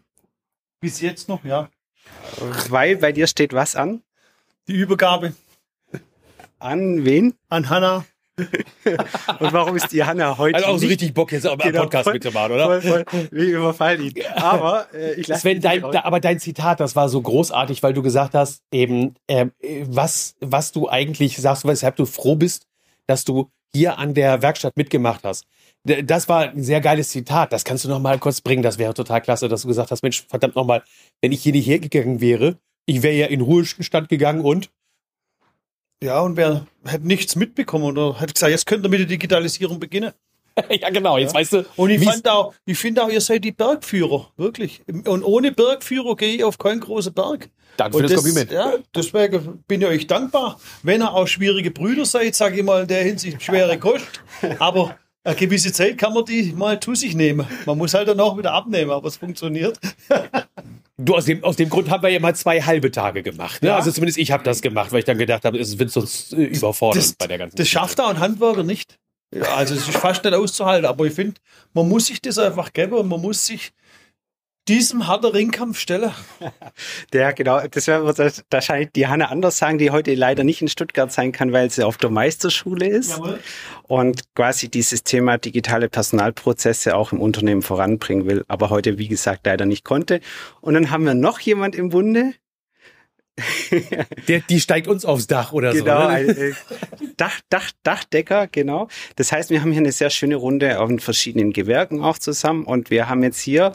Bis 0.79 1.01
jetzt 1.01 1.29
noch, 1.29 1.43
ja. 1.43 1.69
Weil 2.69 2.97
bei 2.97 3.11
dir 3.11 3.27
steht 3.27 3.53
was 3.53 3.75
an? 3.75 4.03
Die 4.67 4.75
Übergabe. 4.75 5.33
An 6.59 7.05
wen? 7.05 7.33
An 7.49 7.69
Hanna. 7.69 8.05
Und 8.37 9.53
warum 9.53 9.75
ist 9.75 9.91
die 9.91 10.03
Hanna 10.03 10.37
heute? 10.37 10.55
Also 10.55 10.67
auch 10.67 10.77
so 10.77 10.87
richtig 10.87 11.13
Bock 11.13 11.31
jetzt 11.31 11.47
am 11.47 11.57
genau, 11.57 11.83
Podcast 11.83 12.03
voll, 12.03 12.13
mitzumachen, 12.13 12.51
oder? 12.51 12.81
Voll, 12.81 13.05
voll, 13.05 13.27
wir 13.31 13.57
überfallen 13.57 14.03
ihn. 14.03 14.13
Aber 14.35 14.87
äh, 14.93 15.13
ich 15.13 15.27
lasse 15.27 15.41
Sven, 15.41 15.61
dein, 15.61 15.83
aber 15.83 16.19
dein 16.19 16.39
Zitat, 16.39 16.79
das 16.79 16.95
war 16.95 17.09
so 17.09 17.21
großartig, 17.21 17.81
weil 17.81 17.93
du 17.93 18.03
gesagt 18.03 18.35
hast, 18.35 18.61
eben 18.71 19.15
äh, 19.27 19.47
was 19.85 20.35
was 20.39 20.71
du 20.71 20.87
eigentlich 20.89 21.37
sagst, 21.37 21.65
weshalb 21.65 21.95
du 21.95 22.05
froh 22.05 22.35
bist, 22.35 22.67
dass 23.07 23.25
du 23.25 23.49
hier 23.73 23.97
an 23.97 24.13
der 24.13 24.41
Werkstatt 24.41 24.77
mitgemacht 24.77 25.23
hast. 25.23 25.45
Das 25.83 26.27
war 26.27 26.49
ein 26.49 26.63
sehr 26.63 26.81
geiles 26.81 27.09
Zitat. 27.09 27.53
Das 27.53 27.63
kannst 27.63 27.85
du 27.85 27.89
noch 27.89 27.99
mal 27.99 28.19
kurz 28.19 28.41
bringen. 28.41 28.63
Das 28.63 28.77
wäre 28.77 28.93
total 28.93 29.21
klasse, 29.21 29.47
dass 29.47 29.61
du 29.61 29.67
gesagt 29.67 29.91
hast, 29.91 30.03
Mensch, 30.03 30.25
verdammt 30.27 30.55
noch 30.55 30.65
mal, 30.65 30.83
wenn 31.21 31.31
ich 31.31 31.41
hier 31.41 31.53
nicht 31.53 31.67
hergegangen 31.67 32.19
wäre, 32.19 32.57
ich 32.85 33.03
wäre 33.03 33.15
ja 33.15 33.27
in 33.27 33.41
Ruhestand 33.41 34.09
gegangen 34.09 34.41
und 34.41 34.69
ja, 36.03 36.19
und 36.21 36.37
wer 36.37 36.67
hätte 36.85 37.07
nichts 37.07 37.35
mitbekommen 37.35 37.85
oder 37.85 38.19
hätte 38.19 38.33
gesagt, 38.33 38.51
jetzt 38.51 38.65
könnt 38.65 38.85
ihr 38.85 38.89
mit 38.89 38.99
der 38.99 39.07
Digitalisierung 39.07 39.79
beginnen. 39.79 40.11
ja, 40.69 40.89
genau, 40.89 41.17
jetzt 41.17 41.33
ja. 41.33 41.39
weißt 41.39 41.53
du. 41.53 41.65
Und 41.75 41.89
ich 41.89 42.03
fand 42.03 42.27
auch, 42.27 42.53
ich 42.65 42.77
finde 42.77 43.03
auch, 43.03 43.09
ihr 43.09 43.21
seid 43.21 43.43
die 43.43 43.51
Bergführer, 43.51 44.31
wirklich. 44.37 44.81
Und 44.87 45.23
ohne 45.23 45.51
Bergführer 45.51 46.15
gehe 46.15 46.35
ich 46.35 46.43
auf 46.43 46.57
keinen 46.57 46.79
großen 46.79 47.13
Berg. 47.13 47.49
Danke 47.77 47.97
für 47.97 48.03
das, 48.03 48.13
das 48.13 48.23
Kompliment. 48.23 48.51
Ja, 48.51 48.73
deswegen 48.95 49.63
bin 49.67 49.81
ich 49.81 49.87
euch 49.87 50.07
dankbar. 50.07 50.59
Wenn 50.81 51.01
ihr 51.01 51.13
auch 51.13 51.27
schwierige 51.27 51.69
Brüder 51.69 52.05
seid, 52.05 52.35
sage 52.35 52.57
ich 52.57 52.63
mal 52.63 52.83
in 52.83 52.87
der 52.87 53.03
Hinsicht 53.03 53.41
schwere 53.43 53.77
Kost. 53.79 54.23
Aber 54.57 54.97
eine 55.23 55.35
gewisse 55.35 55.71
Zeit 55.71 55.97
kann 55.97 56.13
man 56.13 56.25
die 56.25 56.53
mal 56.53 56.79
zu 56.79 56.95
sich 56.95 57.13
nehmen. 57.13 57.45
Man 57.65 57.77
muss 57.77 57.93
halt 57.93 58.07
dann 58.07 58.19
auch 58.19 58.37
wieder 58.37 58.53
abnehmen, 58.53 58.91
aber 58.91 59.07
es 59.07 59.17
funktioniert. 59.17 59.79
Du, 60.99 61.15
aus 61.15 61.25
dem, 61.25 61.43
aus 61.43 61.55
dem 61.55 61.69
Grund 61.69 61.91
haben 61.91 62.01
wir 62.01 62.09
ja 62.09 62.19
mal 62.19 62.35
zwei 62.35 62.59
halbe 62.61 62.89
Tage 62.89 63.21
gemacht. 63.21 63.61
Ne? 63.61 63.69
Ja. 63.69 63.75
Also 63.75 63.91
zumindest 63.91 64.17
ich 64.17 64.31
habe 64.31 64.43
das 64.43 64.61
gemacht, 64.61 64.91
weil 64.91 64.99
ich 64.99 65.05
dann 65.05 65.19
gedacht 65.19 65.45
habe, 65.45 65.59
es 65.59 65.77
wird 65.77 65.91
sonst 65.91 66.33
äh, 66.33 66.45
überfordert 66.45 67.03
das, 67.03 67.13
bei 67.13 67.27
der 67.27 67.37
ganzen 67.37 67.55
Das 67.55 67.69
schafft 67.69 68.01
auch 68.01 68.09
ein 68.09 68.19
Handwerker 68.19 68.63
nicht. 68.63 68.97
Ja, 69.33 69.55
also 69.55 69.75
es 69.75 69.87
ist 69.87 69.97
fast 69.97 70.23
nicht 70.23 70.33
auszuhalten, 70.33 70.85
aber 70.85 71.05
ich 71.05 71.13
finde, 71.13 71.39
man 71.73 71.87
muss 71.87 72.07
sich 72.07 72.21
das 72.21 72.39
einfach 72.39 72.73
geben 72.73 72.93
und 72.93 73.07
man 73.07 73.21
muss 73.21 73.45
sich 73.45 73.73
diesem 74.67 75.07
harten 75.07 75.27
Ringkampf 75.27 75.79
stelle. 75.79 76.13
Ja, 77.13 77.31
genau. 77.31 77.61
Das 77.71 77.87
wäre 77.87 78.05
wahrscheinlich 78.51 78.91
die 78.95 79.07
Hanne 79.07 79.29
anders 79.29 79.57
sagen, 79.57 79.77
die 79.77 79.89
heute 79.91 80.13
leider 80.13 80.43
nicht 80.43 80.61
in 80.61 80.67
Stuttgart 80.67 81.11
sein 81.11 81.31
kann, 81.31 81.51
weil 81.51 81.69
sie 81.71 81.83
auf 81.83 81.97
der 81.97 82.09
Meisterschule 82.09 82.87
ist. 82.87 83.11
Jawohl. 83.11 83.39
Und 83.83 84.35
quasi 84.35 84.69
dieses 84.69 85.03
Thema 85.03 85.37
digitale 85.37 85.89
Personalprozesse 85.89 86.95
auch 86.95 87.13
im 87.13 87.19
Unternehmen 87.19 87.61
voranbringen 87.61 88.27
will, 88.27 88.43
aber 88.47 88.69
heute, 88.69 88.97
wie 88.97 89.07
gesagt, 89.07 89.45
leider 89.45 89.65
nicht 89.65 89.83
konnte. 89.83 90.19
Und 90.61 90.75
dann 90.75 90.91
haben 90.91 91.05
wir 91.05 91.13
noch 91.13 91.39
jemand 91.39 91.75
im 91.75 91.89
Bunde. 91.89 92.33
Der, 94.27 94.39
die 94.39 94.59
steigt 94.59 94.87
uns 94.87 95.05
aufs 95.05 95.27
Dach 95.27 95.53
oder 95.53 95.71
genau, 95.71 96.09
so. 96.09 96.33
Genau, 96.33 96.41
äh, 96.41 96.53
Dach, 97.17 97.39
Dach, 97.49 97.71
Dachdecker, 97.83 98.47
genau. 98.47 98.87
Das 99.15 99.31
heißt, 99.31 99.51
wir 99.51 99.61
haben 99.61 99.71
hier 99.71 99.81
eine 99.81 99.91
sehr 99.91 100.09
schöne 100.09 100.35
Runde 100.35 100.79
auf 100.79 100.89
den 100.89 100.99
verschiedenen 100.99 101.53
Gewerken 101.53 102.01
auch 102.01 102.17
zusammen 102.17 102.63
und 102.63 102.89
wir 102.89 103.09
haben 103.09 103.21
jetzt 103.23 103.39
hier 103.39 103.73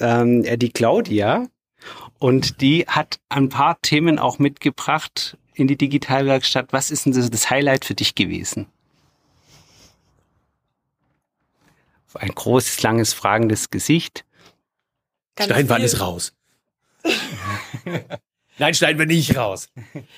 ähm, 0.00 0.42
die 0.58 0.70
Claudia 0.70 1.46
und 2.18 2.60
die 2.60 2.86
hat 2.86 3.20
ein 3.28 3.48
paar 3.48 3.80
Themen 3.80 4.18
auch 4.18 4.38
mitgebracht 4.38 5.36
in 5.54 5.68
die 5.68 5.76
Digitalwerkstatt. 5.76 6.72
Was 6.72 6.90
ist 6.90 7.06
denn 7.06 7.12
das, 7.12 7.30
das 7.30 7.50
Highlight 7.50 7.84
für 7.84 7.94
dich 7.94 8.14
gewesen? 8.14 8.66
Ein 12.14 12.34
großes, 12.34 12.82
langes, 12.82 13.12
fragendes 13.12 13.70
Gesicht. 13.70 14.24
Ganz 15.36 15.50
schneiden 15.50 15.68
wir 15.68 15.76
alles 15.76 16.00
raus. 16.00 16.32
Nein, 18.58 18.74
schneiden 18.74 18.98
wir 18.98 19.06
nicht 19.06 19.36
raus. 19.36 19.68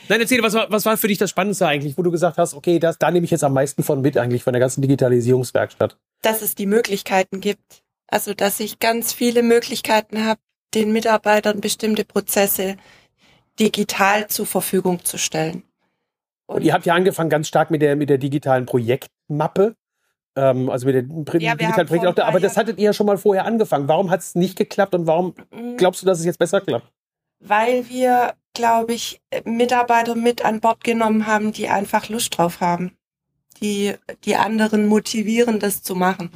Nein, 0.09 0.21
erzähl, 0.21 0.43
was 0.43 0.55
war, 0.55 0.71
was 0.71 0.87
war 0.87 0.97
für 0.97 1.09
dich 1.09 1.19
das 1.19 1.29
Spannendste 1.29 1.67
eigentlich, 1.67 1.99
wo 1.99 2.03
du 2.03 2.10
gesagt 2.10 2.39
hast, 2.39 2.55
okay, 2.55 2.79
das, 2.79 2.96
da 2.96 3.10
nehme 3.10 3.25
ich 3.25 3.31
jetzt 3.31 3.44
am 3.44 3.53
meisten 3.53 3.82
von 3.82 4.01
mit 4.01 4.17
eigentlich, 4.17 4.43
von 4.43 4.55
der 4.55 4.60
ganzen 4.60 4.81
Digitalisierungswerkstatt? 4.81 5.99
Dass 6.22 6.41
es 6.41 6.55
die 6.55 6.65
Möglichkeiten 6.67 7.41
gibt. 7.41 7.82
Also, 8.10 8.34
dass 8.34 8.58
ich 8.60 8.81
ganz 8.81 9.12
viele 9.12 9.43
Möglichkeiten 9.43 10.24
habe, 10.24 10.40
den 10.74 10.93
Mitarbeitern 10.93 11.60
bestimmte 11.60 12.05
Prozesse 12.05 12.76
digital 13.58 14.26
zur 14.26 14.46
Verfügung 14.46 15.05
zu 15.05 15.17
stellen. 15.19 15.62
Und 16.46 16.62
ihr 16.62 16.72
habt 16.72 16.86
ja 16.86 16.94
angefangen 16.94 17.31
ganz 17.31 17.46
stark 17.46 17.70
mit 17.70 17.82
der, 17.82 17.94
mit 17.94 18.10
der 18.10 18.19
digitalen 18.19 18.67
Projektmappe. 18.67 19.76
Ähm, 20.34 20.69
also 20.69 20.86
mit 20.86 20.94
der 20.96 21.40
ja, 21.40 21.55
digitalen 21.55 21.86
Projektmappe. 21.86 22.24
Aber 22.24 22.40
das 22.40 22.56
hattet 22.56 22.79
ihr 22.79 22.86
ja 22.86 22.93
schon 22.93 23.06
mal 23.06 23.19
vorher 23.19 23.44
angefangen. 23.44 23.86
Warum 23.86 24.10
hat 24.10 24.20
es 24.20 24.34
nicht 24.34 24.56
geklappt 24.56 24.94
und 24.94 25.06
warum 25.06 25.34
mhm. 25.52 25.76
glaubst 25.76 26.02
du, 26.02 26.06
dass 26.06 26.19
es 26.19 26.24
jetzt 26.24 26.38
besser 26.38 26.60
klappt? 26.60 26.90
Weil 27.38 27.88
wir, 27.88 28.34
glaube 28.55 28.94
ich, 28.94 29.20
Mitarbeiter 29.44 30.17
mit 30.17 30.44
an 30.44 30.60
Bord 30.60 30.82
genommen 30.82 31.29
haben, 31.29 31.52
die 31.52 31.69
einfach 31.69 32.08
Lust 32.08 32.36
drauf 32.36 32.60
haben. 32.60 32.96
Die, 33.62 33.94
die 34.24 34.36
anderen 34.36 34.86
motivieren, 34.86 35.60
das 35.60 35.82
zu 35.82 35.94
machen. 35.94 36.31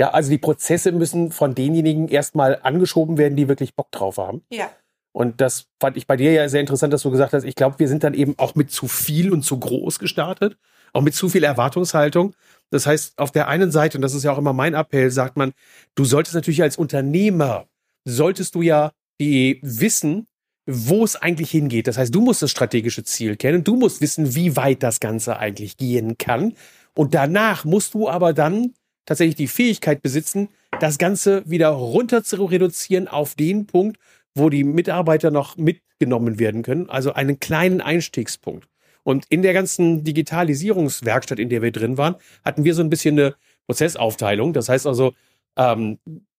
Ja, 0.00 0.12
also 0.12 0.30
die 0.30 0.38
Prozesse 0.38 0.92
müssen 0.92 1.30
von 1.30 1.54
denjenigen 1.54 2.08
erstmal 2.08 2.58
angeschoben 2.62 3.18
werden, 3.18 3.36
die 3.36 3.48
wirklich 3.48 3.74
Bock 3.74 3.92
drauf 3.92 4.16
haben. 4.16 4.40
Ja. 4.50 4.70
Und 5.12 5.42
das 5.42 5.66
fand 5.78 5.98
ich 5.98 6.06
bei 6.06 6.16
dir 6.16 6.32
ja 6.32 6.48
sehr 6.48 6.62
interessant, 6.62 6.90
dass 6.94 7.02
du 7.02 7.10
gesagt 7.10 7.34
hast, 7.34 7.44
ich 7.44 7.54
glaube, 7.54 7.78
wir 7.78 7.86
sind 7.86 8.02
dann 8.02 8.14
eben 8.14 8.32
auch 8.38 8.54
mit 8.54 8.70
zu 8.70 8.88
viel 8.88 9.30
und 9.30 9.42
zu 9.42 9.60
groß 9.60 9.98
gestartet, 9.98 10.56
auch 10.94 11.02
mit 11.02 11.14
zu 11.14 11.28
viel 11.28 11.44
Erwartungshaltung. 11.44 12.34
Das 12.70 12.86
heißt, 12.86 13.18
auf 13.18 13.30
der 13.30 13.48
einen 13.48 13.72
Seite, 13.72 13.98
und 13.98 14.00
das 14.00 14.14
ist 14.14 14.24
ja 14.24 14.32
auch 14.32 14.38
immer 14.38 14.54
mein 14.54 14.72
Appell, 14.72 15.10
sagt 15.10 15.36
man, 15.36 15.52
du 15.96 16.06
solltest 16.06 16.34
natürlich 16.34 16.62
als 16.62 16.78
Unternehmer, 16.78 17.66
solltest 18.06 18.54
du 18.54 18.62
ja 18.62 18.92
die 19.20 19.60
wissen, 19.62 20.26
wo 20.64 21.04
es 21.04 21.16
eigentlich 21.16 21.50
hingeht. 21.50 21.88
Das 21.88 21.98
heißt, 21.98 22.14
du 22.14 22.22
musst 22.22 22.40
das 22.40 22.50
strategische 22.50 23.04
Ziel 23.04 23.36
kennen, 23.36 23.64
du 23.64 23.76
musst 23.76 24.00
wissen, 24.00 24.34
wie 24.34 24.56
weit 24.56 24.82
das 24.82 24.98
Ganze 24.98 25.36
eigentlich 25.36 25.76
gehen 25.76 26.16
kann. 26.16 26.54
Und 26.94 27.12
danach 27.12 27.66
musst 27.66 27.92
du 27.92 28.08
aber 28.08 28.32
dann 28.32 28.72
tatsächlich 29.06 29.36
die 29.36 29.48
Fähigkeit 29.48 30.02
besitzen, 30.02 30.48
das 30.80 30.98
Ganze 30.98 31.48
wieder 31.48 31.68
runter 31.68 32.22
zu 32.22 32.44
reduzieren 32.44 33.08
auf 33.08 33.34
den 33.34 33.66
Punkt, 33.66 33.98
wo 34.34 34.48
die 34.48 34.64
Mitarbeiter 34.64 35.30
noch 35.30 35.56
mitgenommen 35.56 36.38
werden 36.38 36.62
können, 36.62 36.88
also 36.88 37.12
einen 37.12 37.40
kleinen 37.40 37.80
Einstiegspunkt. 37.80 38.68
Und 39.02 39.26
in 39.28 39.42
der 39.42 39.52
ganzen 39.52 40.04
Digitalisierungswerkstatt, 40.04 41.38
in 41.38 41.48
der 41.48 41.62
wir 41.62 41.72
drin 41.72 41.96
waren, 41.98 42.16
hatten 42.44 42.64
wir 42.64 42.74
so 42.74 42.82
ein 42.82 42.90
bisschen 42.90 43.18
eine 43.18 43.34
Prozessaufteilung. 43.66 44.52
Das 44.52 44.68
heißt 44.68 44.86
also, 44.86 45.14
ähm, 45.56 45.98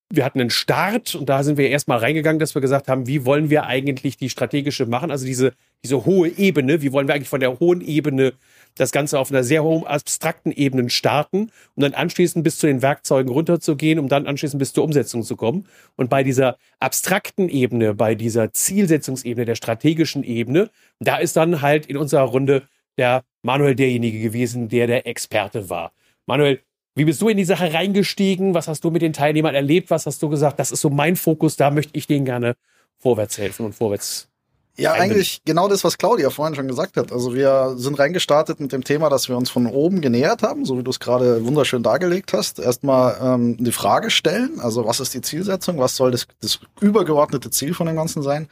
wir 0.10 0.26
hatten 0.26 0.42
einen 0.42 0.50
Start 0.50 1.16
und 1.16 1.30
da 1.30 1.44
sind 1.44 1.58
wir 1.58 1.70
erstmal 1.70 2.00
reingegangen, 2.00 2.40
dass 2.40 2.54
wir 2.54 2.62
gesagt 2.62 2.88
haben, 2.88 3.08
wie 3.08 3.26
wollen 3.26 3.50
wir 3.50 3.66
eigentlich 3.66 4.18
die 4.18 4.30
strategische 4.30 4.86
machen, 4.86 5.10
also 5.10 5.26
diese, 5.26 5.54
diese 5.84 6.06
hohe 6.06 6.28
Ebene, 6.30 6.82
wie 6.82 6.92
wollen 6.92 7.08
wir 7.08 7.16
eigentlich 7.16 7.30
von 7.30 7.40
der 7.40 7.60
hohen 7.60 7.82
Ebene 7.82 8.34
das 8.76 8.92
Ganze 8.92 9.20
auf 9.20 9.32
einer 9.32 9.44
sehr 9.44 9.64
hohen 9.64 9.86
abstrakten 9.86 10.52
Ebene 10.52 10.90
starten 10.90 11.52
und 11.76 11.84
dann 11.84 11.94
anschließend 11.94 12.44
bis 12.44 12.58
zu 12.58 12.68
den 12.68 12.82
Werkzeugen 12.82 13.32
runterzugehen, 13.32 14.00
um 14.00 14.08
dann 14.08 14.28
anschließend 14.28 14.60
bis 14.60 14.74
zur 14.74 14.84
Umsetzung 14.84 15.24
zu 15.24 15.36
kommen. 15.36 15.68
Und 15.96 16.10
bei 16.10 16.24
dieser 16.24 16.58
abstrakten 16.80 17.50
Ebene, 17.50 17.94
bei 17.94 18.16
dieser 18.16 18.54
Zielsetzungsebene, 18.54 19.46
der 19.46 19.56
strategischen 19.56 20.24
Ebene, 20.24 20.70
da 21.00 21.18
ist 21.18 21.36
dann 21.36 21.62
halt 21.62 21.86
in 21.86 21.98
unserer 21.98 22.24
Runde 22.24 22.64
der 22.98 23.24
Manuel 23.42 23.76
derjenige 23.76 24.20
gewesen, 24.20 24.70
der 24.70 24.88
der 24.88 25.08
Experte 25.08 25.70
war. 25.70 25.92
Manuel, 26.26 26.62
wie 26.96 27.06
bist 27.06 27.22
du 27.22 27.30
in 27.30 27.38
die 27.38 27.46
Sache 27.46 27.74
reingestiegen? 27.74 28.54
Was 28.54 28.68
hast 28.68 28.84
du 28.84 28.92
mit 28.92 29.02
den 29.02 29.14
Teilnehmern 29.14 29.56
erlebt? 29.56 29.90
Was 29.90 30.06
hast 30.06 30.22
du 30.22 30.30
gesagt? 30.30 30.60
Das 30.60 30.72
ist 30.72 30.82
so 30.82 30.90
mein 30.90 31.16
Fokus, 31.16 31.56
da 31.56 31.72
möchte 31.72 31.98
ich 31.98 32.06
denen 32.06 32.26
gerne 32.26 32.56
vorwärts 32.98 33.38
helfen 33.38 33.66
und 33.66 33.74
vorwärts 33.74 34.31
ja, 34.78 34.94
eigentlich 34.94 35.42
genau 35.46 35.68
das, 35.68 35.84
was 35.84 35.98
Claudia 35.98 36.30
vorhin 36.30 36.56
schon 36.56 36.68
gesagt 36.68 36.98
hat. 36.98 37.12
Also 37.12 37.34
wir 37.34 37.74
sind 37.78 38.00
reingestartet 38.00 38.60
mit 38.60 38.72
dem 38.72 38.84
Thema, 38.84 39.10
dass 39.10 39.28
wir 39.30 39.38
uns 39.38 39.50
von 39.50 39.68
oben 39.68 40.02
genähert 40.02 40.44
haben, 40.44 40.66
so 40.66 40.78
wie 40.78 40.84
du 40.84 40.92
es 40.92 41.00
gerade 41.00 41.46
wunderschön 41.46 41.84
dargelegt 41.84 42.34
hast. 42.34 42.60
Erstmal 42.60 43.18
ähm, 43.22 43.58
die 43.58 43.72
Frage 43.72 44.10
stellen, 44.10 44.60
also 44.60 44.86
was 44.86 45.00
ist 45.00 45.14
die 45.14 45.22
Zielsetzung, 45.22 45.78
was 45.78 45.96
soll 45.96 46.12
das, 46.12 46.28
das 46.42 46.60
übergeordnete 46.80 47.50
Ziel 47.50 47.74
von 47.74 47.88
dem 47.88 47.96
Ganzen 47.96 48.24
sein? 48.24 48.48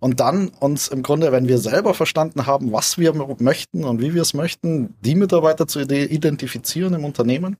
Und 0.00 0.18
dann 0.18 0.48
uns 0.60 0.88
im 0.88 1.02
Grunde, 1.02 1.30
wenn 1.30 1.46
wir 1.46 1.58
selber 1.58 1.92
verstanden 1.92 2.46
haben, 2.46 2.72
was 2.72 2.98
wir 2.98 3.12
möchten 3.38 3.84
und 3.84 4.00
wie 4.00 4.14
wir 4.14 4.22
es 4.22 4.32
möchten, 4.32 4.94
die 5.02 5.14
Mitarbeiter 5.14 5.66
zu 5.66 5.80
identifizieren 5.80 6.94
im 6.94 7.04
Unternehmen, 7.04 7.56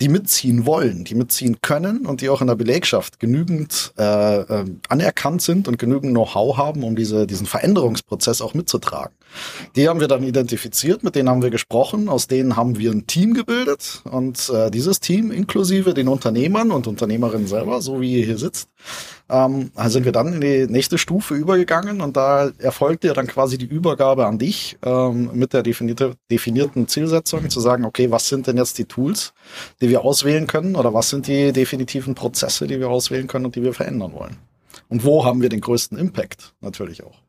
die 0.00 0.08
mitziehen 0.08 0.64
wollen, 0.64 1.04
die 1.04 1.14
mitziehen 1.14 1.58
können 1.60 2.06
und 2.06 2.22
die 2.22 2.30
auch 2.30 2.40
in 2.40 2.46
der 2.46 2.54
Belegschaft 2.54 3.20
genügend 3.20 3.92
äh, 3.98 4.40
äh, 4.40 4.64
anerkannt 4.88 5.42
sind 5.42 5.68
und 5.68 5.78
genügend 5.78 6.12
Know-how 6.12 6.56
haben, 6.56 6.82
um 6.82 6.96
diese, 6.96 7.26
diesen 7.26 7.46
Veränderungsprozess 7.46 8.40
auch 8.40 8.54
mitzutragen. 8.54 9.14
Die 9.76 9.88
haben 9.88 10.00
wir 10.00 10.08
dann 10.08 10.22
identifiziert, 10.22 11.02
mit 11.02 11.14
denen 11.14 11.28
haben 11.28 11.42
wir 11.42 11.50
gesprochen, 11.50 12.08
aus 12.08 12.26
denen 12.26 12.56
haben 12.56 12.78
wir 12.78 12.90
ein 12.90 13.06
Team 13.06 13.34
gebildet 13.34 14.02
und 14.04 14.50
äh, 14.50 14.70
dieses 14.70 15.00
Team 15.00 15.30
inklusive 15.30 15.94
den 15.94 16.08
Unternehmern 16.08 16.70
und 16.70 16.86
Unternehmerinnen 16.86 17.46
selber, 17.46 17.80
so 17.80 18.00
wie 18.00 18.18
ihr 18.18 18.24
hier 18.24 18.38
sitzt, 18.38 18.68
ähm, 19.28 19.70
sind 19.86 20.04
wir 20.04 20.12
dann 20.12 20.34
in 20.34 20.40
die 20.40 20.66
nächste 20.66 20.98
Stufe 20.98 21.34
übergegangen 21.34 22.00
und 22.00 22.16
da 22.16 22.50
erfolgte 22.58 23.08
ja 23.08 23.14
dann 23.14 23.26
quasi 23.26 23.58
die 23.58 23.66
Übergabe 23.66 24.26
an 24.26 24.38
dich 24.38 24.76
ähm, 24.84 25.30
mit 25.32 25.52
der 25.52 25.62
definierte, 25.62 26.14
definierten 26.30 26.88
Zielsetzung 26.88 27.48
zu 27.48 27.60
sagen, 27.60 27.84
okay, 27.84 28.10
was 28.10 28.28
sind 28.28 28.46
denn 28.46 28.58
jetzt 28.58 28.78
die 28.78 28.84
Tools, 28.84 29.32
die 29.80 29.88
wir 29.88 30.04
auswählen 30.04 30.46
können 30.46 30.76
oder 30.76 30.92
was 30.92 31.08
sind 31.08 31.26
die 31.26 31.52
definitiven 31.52 32.14
Prozesse, 32.14 32.66
die 32.66 32.78
wir 32.78 32.90
auswählen 32.90 33.26
können 33.26 33.46
und 33.46 33.56
die 33.56 33.62
wir 33.62 33.72
verändern 33.72 34.12
wollen? 34.12 34.36
Und 34.88 35.04
wo 35.04 35.24
haben 35.24 35.40
wir 35.40 35.48
den 35.48 35.60
größten 35.60 35.96
Impact 35.96 36.54
natürlich 36.60 37.02
auch? 37.02 37.22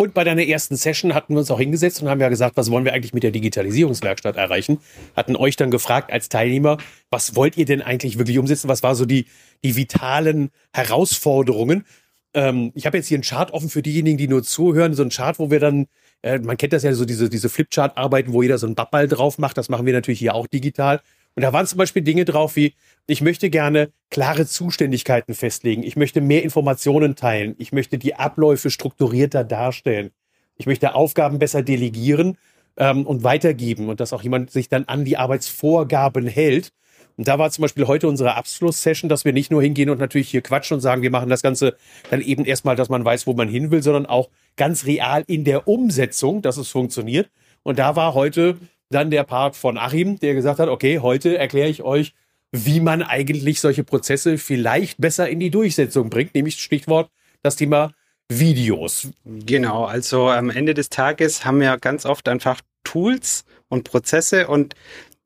Und 0.00 0.14
bei 0.14 0.22
deiner 0.22 0.44
ersten 0.46 0.76
Session 0.76 1.12
hatten 1.12 1.34
wir 1.34 1.40
uns 1.40 1.50
auch 1.50 1.58
hingesetzt 1.58 2.00
und 2.00 2.08
haben 2.08 2.20
ja 2.20 2.28
gesagt, 2.28 2.56
was 2.56 2.70
wollen 2.70 2.84
wir 2.84 2.92
eigentlich 2.92 3.14
mit 3.14 3.24
der 3.24 3.32
Digitalisierungswerkstatt 3.32 4.36
erreichen? 4.36 4.78
Hatten 5.16 5.34
euch 5.34 5.56
dann 5.56 5.72
gefragt 5.72 6.12
als 6.12 6.28
Teilnehmer, 6.28 6.78
was 7.10 7.34
wollt 7.34 7.56
ihr 7.56 7.64
denn 7.64 7.82
eigentlich 7.82 8.16
wirklich 8.16 8.38
umsetzen? 8.38 8.68
Was 8.68 8.84
war 8.84 8.94
so 8.94 9.06
die, 9.06 9.26
die 9.64 9.74
vitalen 9.74 10.50
Herausforderungen? 10.72 11.84
Ähm, 12.32 12.70
ich 12.76 12.86
habe 12.86 12.96
jetzt 12.96 13.08
hier 13.08 13.16
einen 13.16 13.24
Chart 13.24 13.50
offen 13.50 13.68
für 13.68 13.82
diejenigen, 13.82 14.18
die 14.18 14.28
nur 14.28 14.44
zuhören, 14.44 14.94
so 14.94 15.02
ein 15.02 15.08
Chart, 15.08 15.36
wo 15.40 15.50
wir 15.50 15.58
dann, 15.58 15.88
äh, 16.22 16.38
man 16.38 16.56
kennt 16.56 16.74
das 16.74 16.84
ja 16.84 16.92
so, 16.92 17.04
diese, 17.04 17.28
diese 17.28 17.48
Flipchart-Arbeiten, 17.48 18.32
wo 18.32 18.42
jeder 18.42 18.58
so 18.58 18.66
einen 18.66 18.76
Babball 18.76 19.08
drauf 19.08 19.38
macht. 19.38 19.58
Das 19.58 19.68
machen 19.68 19.84
wir 19.84 19.94
natürlich 19.94 20.20
hier 20.20 20.36
auch 20.36 20.46
digital. 20.46 21.00
Und 21.38 21.42
da 21.42 21.52
waren 21.52 21.68
zum 21.68 21.78
Beispiel 21.78 22.02
Dinge 22.02 22.24
drauf 22.24 22.56
wie, 22.56 22.74
ich 23.06 23.20
möchte 23.20 23.48
gerne 23.48 23.92
klare 24.10 24.44
Zuständigkeiten 24.44 25.34
festlegen. 25.34 25.84
Ich 25.84 25.94
möchte 25.94 26.20
mehr 26.20 26.42
Informationen 26.42 27.14
teilen. 27.14 27.54
Ich 27.58 27.70
möchte 27.70 27.96
die 27.96 28.16
Abläufe 28.16 28.70
strukturierter 28.70 29.44
darstellen. 29.44 30.10
Ich 30.56 30.66
möchte 30.66 30.96
Aufgaben 30.96 31.38
besser 31.38 31.62
delegieren 31.62 32.38
ähm, 32.76 33.06
und 33.06 33.22
weitergeben 33.22 33.88
und 33.88 34.00
dass 34.00 34.12
auch 34.12 34.24
jemand 34.24 34.50
sich 34.50 34.68
dann 34.68 34.86
an 34.86 35.04
die 35.04 35.16
Arbeitsvorgaben 35.16 36.26
hält. 36.26 36.72
Und 37.16 37.28
da 37.28 37.38
war 37.38 37.52
zum 37.52 37.62
Beispiel 37.62 37.86
heute 37.86 38.08
unsere 38.08 38.34
Abschlusssession, 38.34 39.08
dass 39.08 39.24
wir 39.24 39.32
nicht 39.32 39.52
nur 39.52 39.62
hingehen 39.62 39.90
und 39.90 40.00
natürlich 40.00 40.30
hier 40.30 40.42
quatschen 40.42 40.74
und 40.74 40.80
sagen, 40.80 41.02
wir 41.02 41.12
machen 41.12 41.28
das 41.28 41.42
Ganze 41.42 41.76
dann 42.10 42.20
eben 42.20 42.46
erstmal, 42.46 42.74
dass 42.74 42.88
man 42.88 43.04
weiß, 43.04 43.28
wo 43.28 43.34
man 43.34 43.48
hin 43.48 43.70
will, 43.70 43.84
sondern 43.84 44.06
auch 44.06 44.28
ganz 44.56 44.86
real 44.86 45.22
in 45.28 45.44
der 45.44 45.68
Umsetzung, 45.68 46.42
dass 46.42 46.56
es 46.56 46.68
funktioniert. 46.68 47.30
Und 47.62 47.78
da 47.78 47.94
war 47.94 48.14
heute 48.14 48.56
dann 48.90 49.10
der 49.10 49.24
Part 49.24 49.56
von 49.56 49.76
Achim, 49.78 50.18
der 50.18 50.34
gesagt 50.34 50.58
hat, 50.58 50.68
okay, 50.68 50.98
heute 51.00 51.36
erkläre 51.36 51.68
ich 51.68 51.82
euch, 51.82 52.14
wie 52.52 52.80
man 52.80 53.02
eigentlich 53.02 53.60
solche 53.60 53.84
Prozesse 53.84 54.38
vielleicht 54.38 54.98
besser 54.98 55.28
in 55.28 55.40
die 55.40 55.50
Durchsetzung 55.50 56.08
bringt, 56.08 56.34
nämlich 56.34 56.60
Stichwort 56.60 57.10
das 57.42 57.56
Thema 57.56 57.92
Videos. 58.28 59.08
Genau, 59.24 59.84
also 59.84 60.28
am 60.28 60.50
Ende 60.50 60.74
des 60.74 60.88
Tages 60.88 61.44
haben 61.44 61.60
wir 61.60 61.76
ganz 61.78 62.06
oft 62.06 62.28
einfach 62.28 62.60
Tools 62.84 63.44
und 63.68 63.84
Prozesse 63.84 64.48
und 64.48 64.74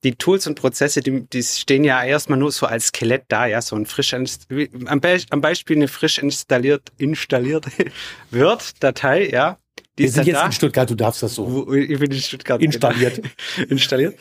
die 0.04 0.16
Tools 0.16 0.48
und 0.48 0.56
Prozesse, 0.56 1.00
die, 1.00 1.28
die 1.28 1.42
stehen 1.42 1.84
ja 1.84 2.02
erstmal 2.02 2.38
nur 2.38 2.50
so 2.50 2.66
als 2.66 2.88
Skelett 2.88 3.24
da, 3.28 3.46
ja, 3.46 3.62
so 3.62 3.76
ein 3.76 3.86
frisch 3.86 4.14
am, 4.14 4.24
Be 4.48 4.68
am 5.30 5.40
Beispiel 5.40 5.76
eine 5.76 5.86
frisch 5.86 6.18
installiert 6.18 6.90
installierte 6.98 7.70
Word-Datei, 8.32 9.28
ja. 9.30 9.58
Die 9.98 10.04
Wir 10.04 10.10
sind 10.10 10.26
jetzt 10.26 10.36
da. 10.36 10.46
in 10.46 10.52
Stuttgart, 10.52 10.88
du 10.88 10.94
darfst 10.94 11.22
das 11.22 11.34
so. 11.34 11.72
Ich 11.72 11.98
bin 11.98 12.10
in 12.10 12.18
Stuttgart. 12.18 12.62
Installiert. 12.62 13.20
installiert. 13.68 14.18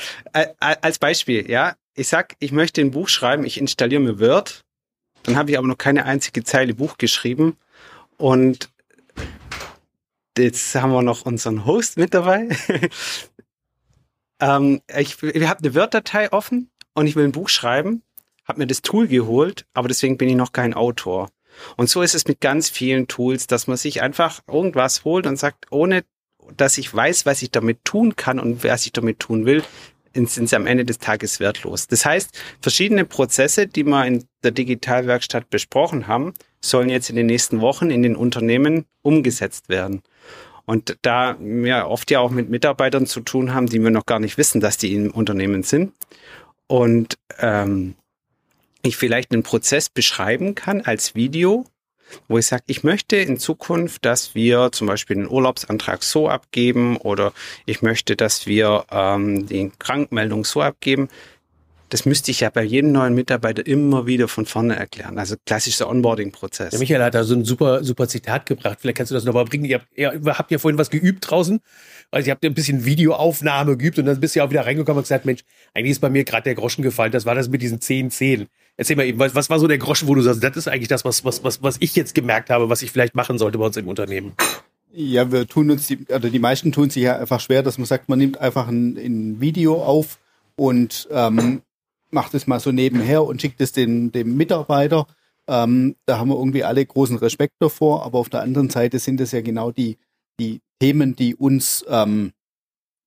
Als 0.60 1.00
Beispiel, 1.00 1.50
ja 1.50 1.76
ich 1.96 2.08
sag, 2.08 2.36
ich 2.40 2.52
möchte 2.52 2.82
ein 2.82 2.92
Buch 2.92 3.10
schreiben, 3.10 3.46
ich 3.46 3.58
installiere 3.58 4.02
mir 4.02 4.20
Word, 4.20 4.64
dann 5.24 5.36
habe 5.36 5.52
ich 5.52 5.58
aber 5.58 5.68
noch 5.68 5.78
keine 5.78 6.06
einzige 6.06 6.44
Zeile 6.44 6.74
Buch 6.74 6.98
geschrieben 6.98 7.58
und 8.18 8.70
jetzt 10.38 10.74
haben 10.76 10.92
wir 10.92 11.02
noch 11.02 11.26
unseren 11.26 11.66
Host 11.66 11.98
mit 11.98 12.14
dabei. 12.14 12.50
ähm, 14.40 14.82
ich 14.98 15.22
ich 15.22 15.48
habe 15.48 15.60
eine 15.60 15.76
Word-Datei 15.76 16.32
offen 16.32 16.70
und 16.94 17.08
ich 17.08 17.16
will 17.16 17.26
ein 17.26 17.34
Buch 17.34 17.50
schreiben, 17.50 18.04
habe 18.46 18.60
mir 18.60 18.68
das 18.68 18.82
Tool 18.82 19.08
geholt, 19.08 19.66
aber 19.74 19.88
deswegen 19.88 20.18
bin 20.18 20.30
ich 20.30 20.36
noch 20.36 20.54
kein 20.54 20.74
Autor. 20.74 21.30
Und 21.78 21.90
so 21.90 22.02
ist 22.02 22.16
es 22.16 22.28
mit 22.28 22.42
ganz 22.42 22.70
vielen 22.70 23.08
Tools, 23.08 23.48
dass 23.48 23.68
man 23.68 23.78
sich 23.78 24.02
einfach 24.02 24.42
irgendwas 24.48 25.04
holt 25.04 25.28
und 25.28 25.38
sagt, 25.38 25.68
ohne 25.72 26.04
dass 26.58 26.78
ich 26.78 26.94
weiß, 26.94 27.26
was 27.26 27.42
ich 27.42 27.52
damit 27.52 27.84
tun 27.86 28.16
kann 28.16 28.40
und 28.40 28.64
was 28.64 28.86
ich 28.86 28.94
damit 28.94 29.20
tun 29.20 29.46
will, 29.46 29.64
sind 30.14 30.50
sie 30.50 30.56
am 30.56 30.68
Ende 30.68 30.84
des 30.86 31.00
Tages 31.00 31.40
wertlos. 31.40 31.88
Das 31.88 32.06
heißt, 32.06 32.38
verschiedene 32.62 33.06
Prozesse, 33.06 33.68
die 33.68 33.84
wir 33.84 34.06
in 34.06 34.26
der 34.44 34.52
Digitalwerkstatt 34.52 35.50
besprochen 35.50 36.08
haben, 36.08 36.34
sollen 36.60 36.90
jetzt 36.90 37.10
in 37.10 37.16
den 37.16 37.28
nächsten 37.28 37.62
Wochen 37.62 37.90
in 37.90 38.04
den 38.04 38.16
Unternehmen 38.16 38.86
umgesetzt 39.02 39.70
werden. 39.70 40.02
Und 40.66 40.98
da 41.02 41.38
wir 41.40 41.88
oft 41.88 42.12
ja 42.12 42.20
auch 42.20 42.32
mit 42.32 42.50
Mitarbeitern 42.50 43.06
zu 43.06 43.22
tun 43.22 43.54
haben, 43.54 43.68
die 43.68 43.82
wir 43.82 43.90
noch 43.90 44.06
gar 44.06 44.20
nicht 44.20 44.38
wissen, 44.38 44.62
dass 44.62 44.78
die 44.78 44.94
im 44.94 45.12
Unternehmen 45.12 45.64
sind. 45.64 45.94
Und 46.68 47.18
ähm, 47.40 47.96
ich 48.84 48.98
vielleicht 48.98 49.32
einen 49.32 49.44
Prozess 49.44 49.90
beschreiben 49.90 50.56
kann 50.56 50.82
als 50.82 51.16
Video, 51.16 51.66
wo 52.28 52.38
ich 52.38 52.48
sage, 52.48 52.64
ich 52.68 52.84
möchte 52.84 53.16
in 53.18 53.38
Zukunft, 53.38 54.06
dass 54.06 54.36
wir 54.36 54.72
zum 54.72 54.88
Beispiel 54.88 55.16
den 55.16 55.30
Urlaubsantrag 55.30 56.04
so 56.04 56.30
abgeben 56.30 56.98
oder 56.98 57.34
ich 57.66 57.82
möchte, 57.82 58.16
dass 58.16 58.48
wir 58.48 58.86
ähm, 58.92 59.48
die 59.48 59.72
Krankmeldung 59.80 60.46
so 60.46 60.62
abgeben. 60.62 61.10
Das 61.92 62.06
müsste 62.06 62.32
ich 62.32 62.40
ja 62.40 62.50
bei 62.50 62.64
jedem 62.64 62.94
neuen 62.94 63.14
Mitarbeiter 63.14 63.68
immer 63.68 64.08
wieder 64.08 64.30
von 64.30 64.46
vorne 64.46 64.78
erklären. 64.78 65.20
Also 65.20 65.36
klassischer 65.46 65.90
Onboarding-Prozess. 65.90 66.70
Der 66.70 66.80
Michael 66.80 67.04
hat 67.04 67.16
da 67.16 67.26
so 67.26 67.36
ein 67.36 67.44
super, 67.44 67.84
super 67.84 68.08
Zitat 68.08 68.46
gebracht. 68.46 68.78
Vielleicht 68.80 68.96
kannst 68.96 69.12
du 69.12 69.14
das 69.14 69.26
nochmal 69.26 69.44
bringen. 69.44 69.66
Ihr 69.66 69.80
habt, 69.80 69.88
ihr 69.98 70.10
habt 70.26 70.52
ja 70.52 70.58
vorhin 70.58 70.78
was 70.78 70.90
geübt 70.90 71.30
draußen. 71.30 71.60
Also 72.10 72.28
ihr 72.28 72.32
habt 72.32 72.46
ein 72.46 72.54
bisschen 72.54 72.86
Videoaufnahme 72.86 73.76
geübt 73.76 74.00
und 74.00 74.06
dann 74.06 74.22
bist 74.22 74.36
du 74.36 74.40
ja 74.40 74.46
auch 74.46 74.50
wieder 74.50 74.66
reingekommen 74.66 75.00
und 75.00 75.04
gesagt, 75.04 75.26
Mensch, 75.26 75.42
eigentlich 75.74 75.92
ist 75.92 76.00
bei 76.00 76.10
mir 76.10 76.24
gerade 76.24 76.44
der 76.44 76.56
Groschen 76.56 76.82
gefallen. 76.82 77.12
Das 77.12 77.26
war 77.26 77.36
das 77.36 77.50
mit 77.50 77.62
diesen 77.62 77.82
zehn 77.82 78.10
Zehen. 78.10 78.48
Erzähl 78.78 78.96
mal 78.96 79.06
eben, 79.06 79.20
was, 79.20 79.36
was 79.36 79.50
war 79.50 79.60
so 79.60 79.68
der 79.68 79.78
Groschen, 79.78 80.08
wo 80.08 80.16
du 80.16 80.22
sagst, 80.22 80.42
das 80.42 80.56
ist 80.56 80.70
eigentlich 80.70 80.88
das, 80.88 81.04
was, 81.04 81.26
was, 81.26 81.44
was, 81.44 81.62
was 81.62 81.76
ich 81.82 81.94
jetzt 81.98 82.16
gemerkt 82.16 82.50
habe, 82.50 82.70
was 82.70 82.84
ich 82.84 82.92
vielleicht 82.92 83.16
machen 83.16 83.38
sollte 83.38 83.58
bei 83.58 83.66
uns 83.66 83.76
im 83.76 83.90
Unternehmen? 83.90 84.32
Ja, 84.94 85.30
wir 85.30 85.46
tun 85.46 85.70
uns, 85.70 85.88
die, 85.88 86.06
also 86.10 86.30
die 86.30 86.40
meisten 86.40 86.72
tun 86.72 86.90
sich 86.90 87.04
ja 87.04 87.18
einfach 87.18 87.42
schwer, 87.42 87.64
dass 87.64 87.78
man 87.78 87.86
sagt, 87.86 88.08
man 88.08 88.18
nimmt 88.18 88.40
einfach 88.40 88.70
ein, 88.70 88.96
ein 88.96 89.42
Video 89.42 89.84
auf 89.84 90.20
und 90.56 91.10
ähm, 91.12 91.62
macht 92.12 92.34
es 92.34 92.48
mal 92.48 92.60
so 92.60 92.72
nebenher 92.72 93.24
und 93.24 93.42
schickt 93.42 93.62
es 93.62 93.72
den, 93.72 94.12
dem 94.12 94.36
Mitarbeiter. 94.36 95.08
Ähm, 95.48 95.96
da 96.06 96.20
haben 96.20 96.30
wir 96.30 96.38
irgendwie 96.38 96.64
alle 96.64 96.86
großen 96.86 97.18
Respekt 97.18 97.56
davor, 97.60 98.06
aber 98.06 98.20
auf 98.20 98.30
der 98.30 98.42
anderen 98.42 98.70
Seite 98.70 99.00
sind 99.00 99.20
es 99.22 99.32
ja 99.32 99.42
genau 99.42 99.72
die, 99.72 99.98
die 100.40 100.62
Themen, 100.80 101.16
die 101.16 101.36
uns 101.36 101.86
ähm, 101.88 102.32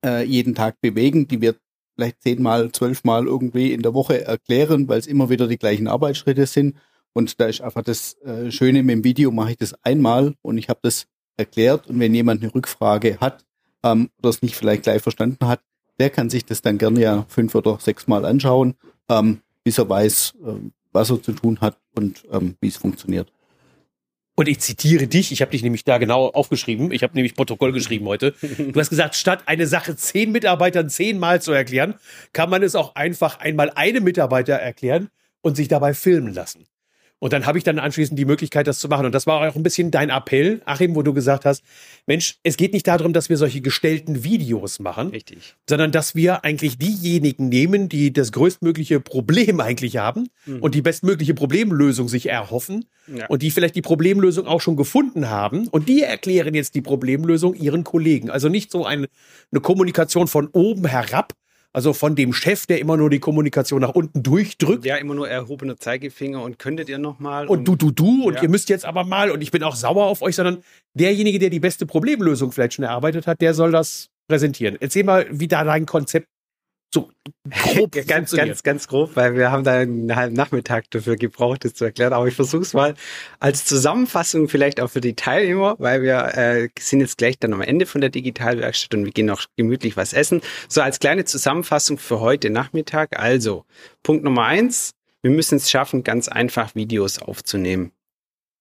äh, 0.04 0.24
jeden 0.24 0.54
Tag 0.54 0.80
bewegen, 0.80 1.26
die 1.28 1.40
wir 1.40 1.54
vielleicht 1.94 2.22
zehnmal, 2.22 2.72
zwölfmal 2.72 3.26
irgendwie 3.26 3.72
in 3.72 3.82
der 3.82 3.94
Woche 3.94 4.24
erklären, 4.24 4.88
weil 4.88 4.98
es 4.98 5.06
immer 5.06 5.30
wieder 5.30 5.46
die 5.46 5.58
gleichen 5.58 5.88
Arbeitsschritte 5.88 6.46
sind. 6.46 6.76
Und 7.12 7.40
da 7.40 7.46
ist 7.46 7.60
einfach 7.60 7.82
das 7.82 8.14
äh, 8.22 8.50
Schöne 8.50 8.82
mit 8.82 8.96
dem 8.96 9.04
Video, 9.04 9.30
mache 9.30 9.52
ich 9.52 9.56
das 9.56 9.74
einmal 9.84 10.34
und 10.42 10.58
ich 10.58 10.68
habe 10.68 10.80
das 10.82 11.06
erklärt. 11.36 11.86
Und 11.86 12.00
wenn 12.00 12.14
jemand 12.14 12.42
eine 12.42 12.52
Rückfrage 12.52 13.18
hat 13.20 13.44
ähm, 13.84 14.10
oder 14.18 14.30
es 14.30 14.42
nicht 14.42 14.56
vielleicht 14.56 14.82
gleich 14.82 15.00
verstanden 15.02 15.46
hat, 15.46 15.60
der 16.00 16.10
kann 16.10 16.28
sich 16.28 16.44
das 16.44 16.60
dann 16.60 16.78
gerne 16.78 17.00
ja 17.00 17.24
fünf 17.28 17.54
oder 17.54 17.78
sechs 17.80 18.08
Mal 18.08 18.24
anschauen, 18.24 18.74
ähm, 19.08 19.40
bis 19.62 19.78
er 19.78 19.88
weiß, 19.88 20.34
äh, 20.44 20.70
was 20.92 21.10
er 21.10 21.22
zu 21.22 21.32
tun 21.32 21.60
hat 21.60 21.78
und 21.94 22.24
ähm, 22.32 22.56
wie 22.60 22.68
es 22.68 22.76
funktioniert. 22.76 23.32
Und 24.36 24.48
ich 24.48 24.58
zitiere 24.58 25.06
dich, 25.06 25.30
ich 25.30 25.40
habe 25.42 25.52
dich 25.52 25.62
nämlich 25.62 25.84
da 25.84 25.98
genau 25.98 26.26
aufgeschrieben, 26.28 26.90
ich 26.90 27.04
habe 27.04 27.14
nämlich 27.14 27.36
Protokoll 27.36 27.72
geschrieben 27.72 28.06
heute. 28.06 28.34
Du 28.58 28.80
hast 28.80 28.90
gesagt, 28.90 29.14
statt 29.14 29.44
eine 29.46 29.68
Sache 29.68 29.94
zehn 29.94 30.32
Mitarbeitern 30.32 30.90
zehnmal 30.90 31.40
zu 31.40 31.52
erklären, 31.52 31.94
kann 32.32 32.50
man 32.50 32.62
es 32.62 32.74
auch 32.74 32.96
einfach 32.96 33.38
einmal 33.38 33.70
einem 33.70 34.02
Mitarbeiter 34.02 34.54
erklären 34.54 35.08
und 35.40 35.56
sich 35.56 35.68
dabei 35.68 35.94
filmen 35.94 36.34
lassen. 36.34 36.64
Und 37.24 37.32
dann 37.32 37.46
habe 37.46 37.56
ich 37.56 37.64
dann 37.64 37.78
anschließend 37.78 38.18
die 38.18 38.26
Möglichkeit, 38.26 38.66
das 38.66 38.78
zu 38.78 38.86
machen. 38.86 39.06
Und 39.06 39.14
das 39.14 39.26
war 39.26 39.48
auch 39.48 39.56
ein 39.56 39.62
bisschen 39.62 39.90
dein 39.90 40.10
Appell, 40.10 40.60
Achim, 40.66 40.94
wo 40.94 41.00
du 41.00 41.14
gesagt 41.14 41.46
hast, 41.46 41.64
Mensch, 42.04 42.36
es 42.42 42.58
geht 42.58 42.74
nicht 42.74 42.86
darum, 42.86 43.14
dass 43.14 43.30
wir 43.30 43.38
solche 43.38 43.62
gestellten 43.62 44.24
Videos 44.24 44.78
machen, 44.78 45.08
Richtig. 45.08 45.54
sondern 45.66 45.90
dass 45.90 46.14
wir 46.14 46.44
eigentlich 46.44 46.76
diejenigen 46.76 47.48
nehmen, 47.48 47.88
die 47.88 48.12
das 48.12 48.30
größtmögliche 48.30 49.00
Problem 49.00 49.58
eigentlich 49.60 49.96
haben 49.96 50.28
mhm. 50.44 50.58
und 50.60 50.74
die 50.74 50.82
bestmögliche 50.82 51.32
Problemlösung 51.32 52.08
sich 52.08 52.28
erhoffen 52.28 52.84
ja. 53.06 53.24
und 53.28 53.40
die 53.40 53.50
vielleicht 53.50 53.76
die 53.76 53.80
Problemlösung 53.80 54.46
auch 54.46 54.60
schon 54.60 54.76
gefunden 54.76 55.30
haben 55.30 55.68
und 55.68 55.88
die 55.88 56.02
erklären 56.02 56.52
jetzt 56.52 56.74
die 56.74 56.82
Problemlösung 56.82 57.54
ihren 57.54 57.84
Kollegen. 57.84 58.28
Also 58.28 58.50
nicht 58.50 58.70
so 58.70 58.84
eine, 58.84 59.08
eine 59.50 59.62
Kommunikation 59.62 60.28
von 60.28 60.48
oben 60.48 60.84
herab, 60.84 61.32
also 61.74 61.92
von 61.92 62.14
dem 62.14 62.32
Chef, 62.32 62.66
der 62.66 62.78
immer 62.78 62.96
nur 62.96 63.10
die 63.10 63.18
Kommunikation 63.18 63.80
nach 63.80 63.90
unten 63.90 64.22
durchdrückt. 64.22 64.86
Ja, 64.86 64.96
immer 64.96 65.14
nur 65.14 65.28
erhobener 65.28 65.76
Zeigefinger 65.76 66.40
und 66.40 66.58
könntet 66.58 66.88
ihr 66.88 66.98
noch 66.98 67.18
mal. 67.18 67.48
Und, 67.48 67.58
und 67.58 67.64
du, 67.68 67.74
du, 67.76 67.90
du 67.90 68.24
und 68.28 68.34
ja. 68.34 68.42
ihr 68.42 68.48
müsst 68.48 68.68
jetzt 68.68 68.84
aber 68.84 69.04
mal 69.04 69.32
und 69.32 69.42
ich 69.42 69.50
bin 69.50 69.62
auch 69.64 69.74
sauer 69.74 70.06
auf 70.06 70.22
euch, 70.22 70.36
sondern 70.36 70.62
derjenige, 70.94 71.40
der 71.40 71.50
die 71.50 71.58
beste 71.58 71.84
Problemlösung 71.84 72.52
vielleicht 72.52 72.74
schon 72.74 72.84
erarbeitet 72.84 73.26
hat, 73.26 73.40
der 73.40 73.54
soll 73.54 73.72
das 73.72 74.08
präsentieren. 74.28 74.76
Erzähl 74.80 75.02
mal, 75.02 75.26
wie 75.30 75.48
da 75.48 75.64
dein 75.64 75.84
Konzept 75.84 76.28
so 76.94 77.10
grob 77.50 77.90
ganz, 78.06 78.30
ganz, 78.30 78.62
ganz 78.62 78.88
grob, 78.88 79.16
weil 79.16 79.34
wir 79.34 79.50
haben 79.50 79.64
da 79.64 79.80
einen 79.80 80.14
halben 80.14 80.34
Nachmittag 80.34 80.90
dafür 80.90 81.16
gebraucht, 81.16 81.64
das 81.64 81.74
zu 81.74 81.84
erklären. 81.84 82.12
Aber 82.12 82.26
ich 82.26 82.34
versuche 82.34 82.62
es 82.62 82.72
mal 82.72 82.94
als 83.40 83.66
Zusammenfassung 83.66 84.48
vielleicht 84.48 84.80
auch 84.80 84.88
für 84.88 85.00
die 85.00 85.14
Teilnehmer, 85.14 85.74
weil 85.78 86.02
wir 86.02 86.36
äh, 86.36 86.68
sind 86.78 87.00
jetzt 87.00 87.18
gleich 87.18 87.38
dann 87.38 87.52
am 87.52 87.60
Ende 87.60 87.84
von 87.84 88.00
der 88.00 88.10
Digitalwerkstatt 88.10 88.94
und 88.94 89.04
wir 89.04 89.12
gehen 89.12 89.26
noch 89.26 89.44
gemütlich 89.56 89.96
was 89.96 90.12
essen. 90.12 90.40
So 90.68 90.80
als 90.80 91.00
kleine 91.00 91.24
Zusammenfassung 91.24 91.98
für 91.98 92.20
heute 92.20 92.48
Nachmittag. 92.48 93.18
Also, 93.18 93.64
Punkt 94.02 94.24
Nummer 94.24 94.44
eins, 94.44 94.92
wir 95.20 95.30
müssen 95.30 95.56
es 95.56 95.70
schaffen, 95.70 96.04
ganz 96.04 96.28
einfach 96.28 96.74
Videos 96.74 97.18
aufzunehmen. 97.20 97.90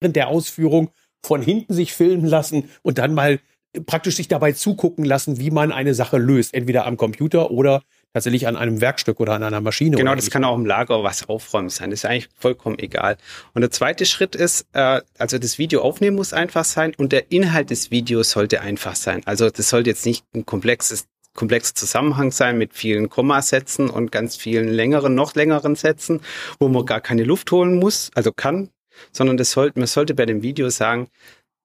In 0.01 0.13
der 0.13 0.27
Ausführung 0.27 0.89
von 1.23 1.41
hinten 1.41 1.73
sich 1.73 1.93
filmen 1.93 2.25
lassen 2.25 2.69
und 2.81 2.97
dann 2.97 3.13
mal 3.13 3.39
praktisch 3.85 4.17
sich 4.17 4.27
dabei 4.27 4.51
zugucken 4.51 5.05
lassen, 5.05 5.39
wie 5.39 5.51
man 5.51 5.71
eine 5.71 5.93
Sache 5.93 6.17
löst, 6.17 6.53
entweder 6.53 6.85
am 6.85 6.97
Computer 6.97 7.51
oder 7.51 7.83
tatsächlich 8.13 8.47
an 8.47 8.55
einem 8.55 8.79
Werkstück 8.79 9.19
oder 9.19 9.33
an 9.33 9.43
einer 9.43 9.59
Maschine. 9.59 9.97
Genau, 9.97 10.15
das 10.15 10.29
kann 10.29 10.43
auch 10.43 10.55
im 10.55 10.65
Lager 10.65 11.03
was 11.03 11.27
aufräumen 11.27 11.69
sein. 11.69 11.89
Das 11.89 11.99
ist 11.99 12.05
eigentlich 12.05 12.29
vollkommen 12.37 12.77
egal. 12.77 13.17
Und 13.53 13.61
der 13.61 13.71
zweite 13.71 14.05
Schritt 14.05 14.35
ist, 14.35 14.67
äh, 14.73 15.01
also 15.17 15.39
das 15.39 15.57
Video 15.57 15.81
aufnehmen 15.81 16.15
muss 16.15 16.31
einfach 16.31 16.63
sein 16.63 16.93
und 16.95 17.11
der 17.11 17.31
Inhalt 17.31 17.71
des 17.71 17.89
Videos 17.91 18.31
sollte 18.31 18.61
einfach 18.61 18.95
sein. 18.95 19.21
Also 19.25 19.49
das 19.49 19.69
sollte 19.69 19.89
jetzt 19.89 20.05
nicht 20.05 20.23
ein 20.33 20.45
komplexes 20.45 21.07
komplexer 21.35 21.73
Zusammenhang 21.73 22.31
sein 22.31 22.59
mit 22.59 22.75
vielen 22.75 23.09
Kommasätzen 23.09 23.89
und 23.89 24.11
ganz 24.11 24.35
vielen 24.35 24.67
längeren, 24.67 25.15
noch 25.15 25.33
längeren 25.33 25.75
Sätzen, 25.75 26.21
wo 26.59 26.67
man 26.67 26.85
gar 26.85 27.01
keine 27.01 27.23
Luft 27.23 27.51
holen 27.51 27.79
muss, 27.79 28.11
also 28.13 28.31
kann, 28.31 28.69
sondern 29.11 29.37
das 29.37 29.49
sollte, 29.51 29.79
man 29.79 29.87
sollte 29.87 30.13
bei 30.13 30.27
dem 30.27 30.43
Video 30.43 30.69
sagen, 30.69 31.07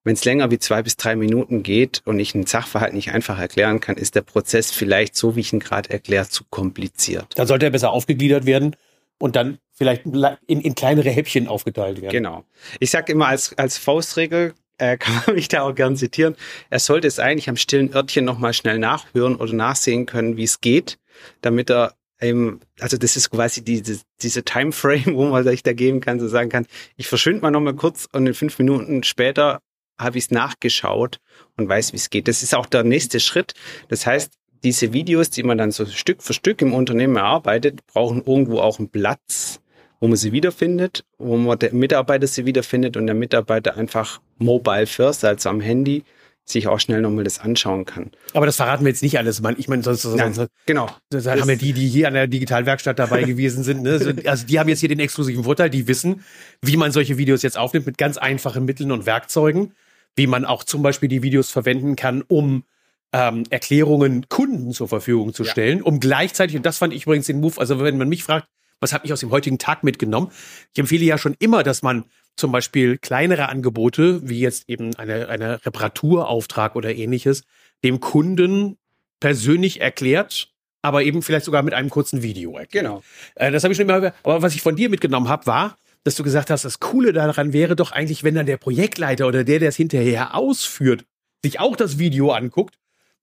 wenn 0.09 0.15
es 0.15 0.25
länger 0.25 0.49
wie 0.49 0.57
zwei 0.57 0.81
bis 0.81 0.97
drei 0.97 1.15
Minuten 1.15 1.61
geht 1.61 2.01
und 2.03 2.19
ich 2.19 2.33
einen 2.33 2.47
Sachverhalt 2.47 2.95
nicht 2.95 3.11
einfach 3.11 3.37
erklären 3.37 3.79
kann, 3.79 3.95
ist 3.95 4.15
der 4.15 4.23
Prozess 4.23 4.71
vielleicht 4.71 5.15
so, 5.15 5.35
wie 5.35 5.41
ich 5.41 5.53
ihn 5.53 5.59
gerade 5.59 5.91
erkläre, 5.91 6.27
zu 6.27 6.45
kompliziert. 6.49 7.27
Dann 7.35 7.45
sollte 7.45 7.67
er 7.67 7.69
besser 7.69 7.91
aufgegliedert 7.91 8.47
werden 8.47 8.75
und 9.19 9.35
dann 9.35 9.59
vielleicht 9.71 10.07
in, 10.07 10.61
in 10.61 10.73
kleinere 10.73 11.11
Häppchen 11.11 11.47
aufgeteilt 11.47 12.01
werden. 12.01 12.11
Genau. 12.11 12.43
Ich 12.79 12.89
sage 12.89 13.11
immer 13.11 13.27
als, 13.27 13.55
als 13.55 13.77
Faustregel, 13.77 14.55
äh, 14.79 14.97
kann 14.99 15.21
man 15.27 15.35
mich 15.35 15.47
da 15.47 15.61
auch 15.61 15.75
gern 15.75 15.95
zitieren, 15.95 16.35
er 16.71 16.79
sollte 16.79 17.07
es 17.07 17.19
eigentlich 17.19 17.47
am 17.47 17.55
stillen 17.55 17.93
Örtchen 17.93 18.25
nochmal 18.25 18.53
schnell 18.53 18.79
nachhören 18.79 19.35
oder 19.35 19.53
nachsehen 19.53 20.07
können, 20.07 20.37
wie 20.37 20.43
es 20.43 20.59
geht, 20.59 20.97
damit 21.41 21.69
er 21.69 21.93
eben, 22.19 22.61
also 22.79 22.97
das 22.97 23.15
ist 23.15 23.29
quasi 23.29 23.63
diese, 23.63 23.99
diese 24.23 24.41
Timeframe, 24.41 25.05
wo 25.13 25.27
man 25.27 25.43
sich 25.43 25.61
da 25.61 25.73
geben 25.73 26.01
kann, 26.01 26.19
so 26.19 26.27
sagen 26.27 26.49
kann, 26.49 26.65
ich 26.97 27.07
verschwinde 27.07 27.41
mal 27.41 27.51
nochmal 27.51 27.75
kurz 27.75 28.09
und 28.11 28.25
in 28.25 28.33
fünf 28.33 28.57
Minuten 28.57 29.03
später 29.03 29.61
habe 29.99 30.17
ich 30.17 30.25
es 30.25 30.31
nachgeschaut 30.31 31.19
und 31.57 31.67
weiß, 31.67 31.93
wie 31.93 31.97
es 31.97 32.09
geht. 32.09 32.27
Das 32.27 32.41
ist 32.41 32.55
auch 32.55 32.65
der 32.65 32.83
nächste 32.83 33.19
Schritt. 33.19 33.53
Das 33.89 34.05
heißt, 34.05 34.31
diese 34.63 34.93
Videos, 34.93 35.29
die 35.29 35.43
man 35.43 35.57
dann 35.57 35.71
so 35.71 35.85
Stück 35.85 36.21
für 36.23 36.33
Stück 36.33 36.61
im 36.61 36.73
Unternehmen 36.73 37.17
erarbeitet, 37.17 37.85
brauchen 37.87 38.23
irgendwo 38.25 38.59
auch 38.59 38.79
einen 38.79 38.89
Platz, 38.89 39.61
wo 39.99 40.07
man 40.07 40.17
sie 40.17 40.31
wiederfindet, 40.31 41.05
wo 41.17 41.37
man 41.37 41.59
der 41.59 41.73
Mitarbeiter 41.73 42.27
sie 42.27 42.45
wiederfindet 42.45 42.97
und 42.97 43.05
der 43.05 43.15
Mitarbeiter 43.15 43.77
einfach 43.77 44.21
mobile 44.37 44.87
first, 44.87 45.23
also 45.23 45.49
am 45.49 45.61
Handy, 45.61 46.03
sich 46.51 46.67
auch 46.67 46.79
schnell 46.79 47.01
nochmal 47.01 47.23
das 47.23 47.39
anschauen 47.39 47.85
kann. 47.85 48.11
Aber 48.33 48.45
das 48.45 48.55
verraten 48.55 48.83
wir 48.83 48.89
jetzt 48.89 49.03
nicht 49.03 49.17
alles. 49.17 49.41
Ich 49.57 49.67
meine, 49.67 49.83
sonst, 49.83 50.05
Nein, 50.05 50.33
sonst 50.33 50.51
genau. 50.65 50.89
Das 51.09 51.27
haben 51.27 51.47
wir 51.47 51.57
die, 51.57 51.73
die 51.73 51.87
hier 51.87 52.07
an 52.07 52.15
der 52.15 52.27
Digitalwerkstatt 52.27 52.97
dabei 52.97 53.23
gewesen 53.23 53.63
sind. 53.63 53.83
Ne? 53.83 54.15
Also 54.25 54.45
die 54.47 54.59
haben 54.59 54.67
jetzt 54.67 54.79
hier 54.79 54.89
den 54.89 54.99
exklusiven 54.99 55.43
Vorteil, 55.43 55.69
die 55.69 55.87
wissen, 55.87 56.23
wie 56.61 56.75
man 56.75 56.91
solche 56.91 57.17
Videos 57.17 57.43
jetzt 57.43 57.57
aufnimmt 57.57 57.85
mit 57.85 57.97
ganz 57.97 58.17
einfachen 58.17 58.65
Mitteln 58.65 58.91
und 58.91 59.05
Werkzeugen 59.05 59.73
wie 60.15 60.27
man 60.27 60.45
auch 60.45 60.63
zum 60.63 60.81
Beispiel 60.81 61.09
die 61.09 61.23
Videos 61.23 61.49
verwenden 61.49 61.95
kann, 61.95 62.23
um 62.27 62.63
ähm, 63.11 63.43
Erklärungen 63.49 64.27
Kunden 64.29 64.71
zur 64.71 64.87
Verfügung 64.87 65.33
zu 65.33 65.43
stellen, 65.43 65.79
ja. 65.79 65.83
um 65.83 65.99
gleichzeitig, 65.99 66.55
und 66.55 66.65
das 66.65 66.77
fand 66.77 66.93
ich 66.93 67.03
übrigens 67.03 67.25
den 67.25 67.39
Move, 67.39 67.59
also 67.59 67.79
wenn 67.79 67.97
man 67.97 68.09
mich 68.09 68.23
fragt, 68.23 68.47
was 68.79 68.93
habe 68.93 69.05
ich 69.05 69.13
aus 69.13 69.19
dem 69.19 69.31
heutigen 69.31 69.57
Tag 69.57 69.83
mitgenommen? 69.83 70.31
Ich 70.73 70.79
empfehle 70.79 71.03
ja 71.03 71.17
schon 71.17 71.35
immer, 71.39 71.63
dass 71.63 71.81
man 71.81 72.05
zum 72.35 72.51
Beispiel 72.51 72.97
kleinere 72.97 73.49
Angebote, 73.49 74.27
wie 74.27 74.39
jetzt 74.39 74.69
eben 74.69 74.95
eine, 74.95 75.27
eine 75.27 75.65
Reparaturauftrag 75.65 76.75
oder 76.75 76.95
ähnliches, 76.95 77.43
dem 77.83 77.99
Kunden 77.99 78.77
persönlich 79.19 79.81
erklärt, 79.81 80.49
aber 80.81 81.03
eben 81.03 81.21
vielleicht 81.21 81.45
sogar 81.45 81.61
mit 81.63 81.73
einem 81.73 81.89
kurzen 81.89 82.23
Video 82.23 82.57
erklärt. 82.57 82.85
Genau. 82.85 83.03
Äh, 83.35 83.51
das 83.51 83.63
habe 83.63 83.73
ich 83.73 83.77
schon 83.77 83.89
immer, 83.89 84.13
aber 84.23 84.41
was 84.41 84.55
ich 84.55 84.61
von 84.61 84.75
dir 84.75 84.89
mitgenommen 84.89 85.27
habe, 85.27 85.45
war, 85.45 85.77
dass 86.03 86.15
du 86.15 86.23
gesagt 86.23 86.49
hast, 86.49 86.65
das 86.65 86.79
Coole 86.79 87.13
daran 87.13 87.53
wäre 87.53 87.75
doch 87.75 87.91
eigentlich, 87.91 88.23
wenn 88.23 88.35
dann 88.35 88.45
der 88.45 88.57
Projektleiter 88.57 89.27
oder 89.27 89.43
der, 89.43 89.59
der 89.59 89.69
es 89.69 89.75
hinterher 89.75 90.35
ausführt, 90.35 91.05
sich 91.43 91.59
auch 91.59 91.75
das 91.75 91.99
Video 91.99 92.31
anguckt, 92.31 92.75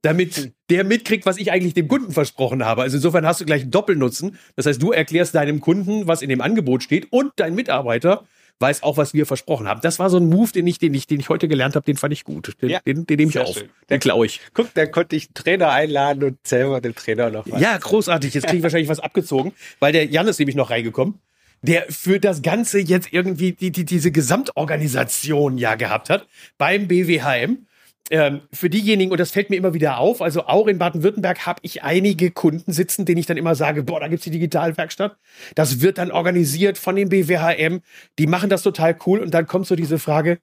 damit 0.03 0.53
der 0.71 0.85
mitkriegt, 0.85 1.27
was 1.27 1.39
ich 1.39 1.51
eigentlich 1.51 1.75
dem 1.75 1.89
Kunden 1.89 2.13
versprochen 2.13 2.65
habe. 2.65 2.83
Also 2.83 2.97
insofern 2.97 3.27
hast 3.27 3.41
du 3.41 3.45
gleich 3.45 3.63
einen 3.63 3.71
Doppelnutzen. 3.71 4.39
Das 4.55 4.67
heißt, 4.67 4.81
du 4.81 4.93
erklärst 4.93 5.35
deinem 5.35 5.61
Kunden, 5.61 6.07
was 6.07 6.23
in 6.23 6.29
dem 6.29 6.41
Angebot 6.41 6.83
steht 6.83 7.09
und 7.11 7.33
dein 7.37 7.55
Mitarbeiter 7.55 8.25
weiß 8.59 8.83
auch, 8.83 8.97
was 8.97 9.13
wir 9.13 9.27
versprochen 9.27 9.69
haben. 9.69 9.81
Das 9.83 9.99
war 9.99 10.09
so 10.09 10.17
ein 10.17 10.27
Move, 10.29 10.51
den 10.53 10.67
ich, 10.67 10.79
den 10.79 10.95
ich, 10.95 11.07
den 11.07 11.21
ich 11.21 11.29
heute 11.29 11.47
gelernt 11.49 11.77
habe, 11.77 11.85
den 11.85 11.97
fand 11.97 12.13
ich 12.13 12.25
gut. 12.25 12.55
Den, 12.63 12.71
ja, 12.71 12.81
den, 12.87 13.07
den 13.07 13.17
nehme 13.19 13.31
ich 13.31 13.39
auf. 13.39 13.55
Schön. 13.55 13.69
Den 13.91 14.01
klaue 14.01 14.27
ich. 14.27 14.41
Guck, 14.55 14.73
da 14.75 14.87
konnte 14.87 15.17
ich 15.17 15.27
einen 15.27 15.35
Trainer 15.35 15.71
einladen 15.71 16.25
und 16.25 16.39
selber 16.47 16.81
dem 16.81 16.95
Trainer 16.95 17.31
noch 17.31 17.47
was. 17.51 17.61
Ja, 17.61 17.77
großartig. 17.77 18.33
Jetzt 18.33 18.47
kriege 18.47 18.59
ich 18.59 18.63
wahrscheinlich 18.63 18.89
was 18.89 19.01
abgezogen, 19.01 19.53
weil 19.79 19.93
der 19.93 20.07
Jan 20.07 20.27
ist 20.27 20.39
nämlich 20.39 20.57
noch 20.57 20.71
reingekommen 20.71 21.21
der 21.63 21.87
für 21.89 22.21
das 22.21 22.43
Ganze 22.43 22.79
jetzt 22.79 23.13
irgendwie 23.13 23.53
die, 23.53 23.71
die, 23.71 23.85
diese 23.85 24.11
Gesamtorganisation 24.11 25.59
ja 25.59 25.75
gehabt 25.75 26.11
hat 26.11 26.27
beim 26.59 26.89
BWHM. 26.89 27.67
Ähm, 28.09 28.43
für 28.53 28.71
diejenigen, 28.71 29.11
und 29.11 29.19
das 29.19 29.33
fällt 29.33 29.51
mir 29.51 29.57
immer 29.57 29.75
wieder 29.75 29.99
auf, 29.99 30.23
also 30.23 30.47
auch 30.47 30.69
in 30.69 30.79
Baden-Württemberg 30.79 31.45
habe 31.45 31.59
ich 31.63 31.83
einige 31.83 32.31
Kunden 32.31 32.73
sitzen, 32.73 33.05
denen 33.05 33.19
ich 33.19 33.27
dann 33.27 33.37
immer 33.37 33.57
sage, 33.57 33.83
boah, 33.83 33.99
da 33.99 34.07
gibt's 34.07 34.25
die 34.25 34.31
Digitalwerkstatt. 34.31 35.17
Das 35.57 35.81
wird 35.81 35.99
dann 35.99 36.13
organisiert 36.13 36.79
von 36.79 36.95
dem 36.95 37.09
BWHM. 37.09 37.81
Die 38.21 38.27
machen 38.29 38.49
das 38.49 38.63
total 38.63 38.97
cool. 39.07 39.19
Und 39.19 39.35
dann 39.35 39.49
kommt 39.49 39.67
so 39.67 39.75
diese 39.75 39.99
Frage, 39.99 40.39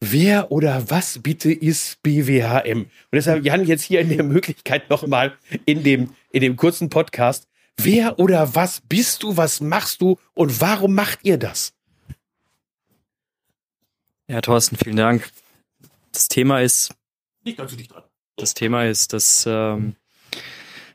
wer 0.00 0.50
oder 0.50 0.90
was 0.90 1.18
bitte 1.22 1.52
ist 1.52 2.02
BWHM? 2.02 2.80
Und 2.80 2.88
deshalb, 3.12 3.44
Jan, 3.44 3.66
jetzt 3.66 3.82
hier 3.82 4.00
in 4.00 4.08
der 4.08 4.24
Möglichkeit 4.24 4.88
nochmal 4.88 5.34
in 5.66 5.82
dem, 5.82 6.10
in 6.30 6.40
dem 6.40 6.56
kurzen 6.56 6.88
Podcast, 6.88 7.46
Wer 7.76 8.18
oder 8.18 8.54
was 8.54 8.82
bist 8.82 9.22
du, 9.22 9.36
was 9.36 9.60
machst 9.60 10.00
du 10.00 10.18
und 10.34 10.60
warum 10.60 10.94
macht 10.94 11.20
ihr 11.22 11.38
das? 11.38 11.72
Ja, 14.28 14.40
Thorsten, 14.40 14.76
vielen 14.76 14.96
Dank. 14.96 15.30
Das 16.12 16.28
Thema 16.28 16.60
ist. 16.60 16.94
Nicht 17.44 17.58
ganz 17.58 17.70
so 17.70 17.76
dicht 17.76 17.92
dran. 17.92 18.04
Das 18.36 18.54
Thema 18.54 18.84
ist, 18.86 19.12
dass, 19.12 19.44
ähm, 19.46 19.96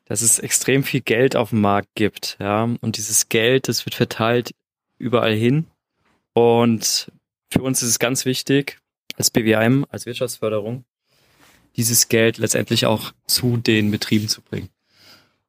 dass 0.06 0.22
es 0.22 0.40
extrem 0.40 0.84
viel 0.84 1.02
Geld 1.02 1.36
auf 1.36 1.50
dem 1.50 1.62
Markt 1.62 1.90
gibt. 1.96 2.38
Ja? 2.40 2.64
Und 2.64 2.98
dieses 2.98 3.30
Geld, 3.30 3.68
das 3.68 3.86
wird 3.86 3.96
verteilt 3.96 4.54
überall 4.98 5.36
hin. 5.36 5.68
Und 6.34 7.12
für 7.52 7.62
uns 7.62 7.82
ist 7.82 7.90
es 7.90 8.00
ganz 8.00 8.26
wichtig, 8.26 8.80
als 9.18 9.32
BWM, 9.32 9.86
als 9.90 10.06
Wirtschaftsförderung, 10.06 10.86
dieses 11.76 12.08
Geld 12.08 12.38
letztendlich 12.38 12.86
auch 12.86 13.14
zu 13.28 13.58
den 13.58 13.92
Betrieben 13.92 14.28
zu 14.28 14.42
bringen. 14.42 14.70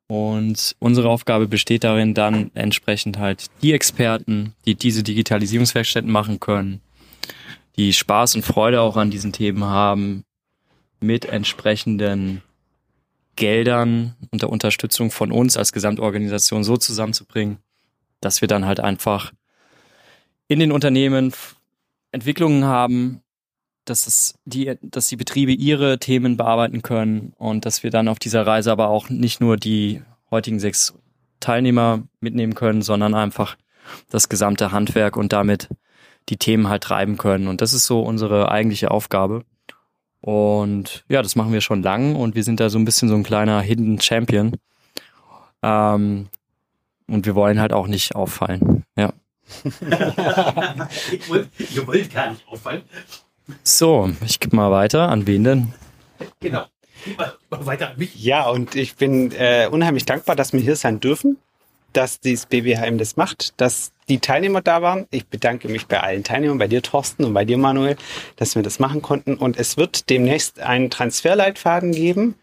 Und 0.09 0.75
unsere 0.79 1.11
Aufgabe 1.11 1.47
besteht 1.47 1.85
darin, 1.85 2.15
dann 2.15 2.51
entsprechend 2.55 3.19
halt 3.19 3.47
die 3.63 3.75
Experten, 3.75 4.55
die 4.65 4.75
diese 4.75 5.03
Digitalisierungswerkstätten 5.03 6.11
machen 6.11 6.41
können, 6.41 6.81
die 7.77 7.93
Spaß 7.93 8.35
und 8.37 8.45
Freude 8.45 8.81
auch 8.81 8.97
an 8.97 9.11
diesen 9.11 9.33
Themen 9.33 9.65
haben, 9.65 10.25
mit 11.01 11.27
entsprechenden 11.27 12.43
Geldern 13.37 14.17
und 14.33 14.43
der 14.43 14.51
Unterstützung 14.51 15.11
von 15.11 15.31
uns 15.31 15.57
als 15.57 15.73
Gesamtorganisation 15.73 16.65
so 16.65 16.77
zusammenzubringen, 16.77 17.59
dass 18.21 18.41
wir 18.41 18.49
dann 18.49 18.65
halt 18.65 18.81
einfach 18.81 19.33
in 20.49 20.59
den 20.59 20.73
Unternehmen 20.73 21.33
Entwicklungen 22.11 22.65
haben, 22.65 23.21
dass 23.89 24.07
es 24.07 24.39
die, 24.45 24.77
dass 24.83 25.09
die 25.09 25.17
Betriebe 25.17 25.53
ihre 25.53 25.99
Themen 25.99 26.37
bearbeiten 26.37 26.83
können 26.83 27.33
und 27.39 27.65
dass 27.67 27.83
wir 27.83 27.91
dann 27.91 28.09
auf 28.09 28.19
dieser 28.19 28.47
Reise 28.47 28.73
aber 28.73 28.89
auch 28.89 29.09
nicht 29.09 29.41
nur 29.41 29.57
die 29.57 30.03
heutigen 30.31 30.61
sechs 30.61 30.95
Teilnehmer 31.41 32.03
mitnehmen 32.21 32.55
können, 32.55 32.83
sondern 32.83 33.15
einfach 33.15 33.57
das 34.11 34.29
gesamte 34.29 34.73
Handwerk 34.73 35.17
und 35.17 35.33
damit 35.33 35.69
die 36.29 36.37
Themen 36.37 36.69
halt 36.69 36.83
treiben 36.83 37.17
können. 37.17 37.49
Und 37.49 37.61
das 37.61 37.73
ist 37.73 37.87
so 37.87 38.03
unsere 38.03 38.51
eigentliche 38.51 38.91
Aufgabe. 38.91 39.45
Und 40.21 41.05
ja, 41.09 41.23
das 41.23 41.37
machen 41.37 41.53
wir 41.53 41.61
schon 41.61 41.83
lang 41.83 42.17
und 42.17 42.35
wir 42.35 42.45
sind 42.45 42.61
da 42.61 42.71
so 42.71 42.79
ein 42.79 42.85
bisschen 42.85 43.09
so 43.09 43.15
ein 43.15 43.23
kleiner 43.23 43.61
Hidden 43.61 44.01
Champion. 44.01 44.57
Ähm, 45.63 46.29
und 47.07 47.25
wir 47.25 47.35
wollen 47.35 47.61
halt 47.61 47.73
auch 47.73 47.87
nicht 47.87 48.15
auffallen. 48.15 48.85
Ja. 48.97 49.13
Ihr 51.75 51.87
wollt 51.87 52.13
gar 52.13 52.31
nicht 52.31 52.47
auffallen. 52.49 52.83
So, 53.63 54.11
ich 54.25 54.41
gebe 54.41 54.57
mal 54.57 54.71
weiter. 54.71 55.09
An 55.09 55.27
wen 55.27 55.45
denn? 55.45 55.75
Genau. 56.41 56.65
Weiter 57.51 57.91
an 57.91 57.99
mich. 57.99 58.15
Ja, 58.17 58.49
und 58.49 58.75
ich 58.75 58.97
bin 58.97 59.33
äh, 59.33 59.69
unheimlich 59.71 60.05
dankbar, 60.05 60.37
dass 60.37 60.53
wir 60.53 60.61
hier 60.61 60.77
sein 60.77 61.01
dürfen, 61.01 61.39
dass 61.93 62.21
dieses 62.21 62.47
BBHM 62.47 62.99
das 62.99 63.17
macht, 63.17 63.61
dass 63.61 63.93
die 64.09 64.19
Teilnehmer 64.19 64.61
da 64.61 64.83
waren. 64.83 65.07
Ich 65.11 65.27
bedanke 65.27 65.69
mich 65.69 65.87
bei 65.87 66.01
allen 66.01 66.25
Teilnehmern, 66.25 66.59
bei 66.59 66.69
dir 66.69 66.83
Thorsten 66.83 67.25
und 67.25 67.35
bei 67.35 67.45
dir 67.45 67.59
Manuel, 67.59 67.97
dass 68.37 68.57
wir 68.57 68.63
das 68.63 68.79
machen 68.79 69.03
konnten. 69.03 69.35
Und 69.35 69.59
es 69.59 69.77
wird 69.77 70.11
demnächst 70.11 70.61
einen 70.61 70.91
Transferleitfaden 70.91 71.93
geben. 71.93 72.35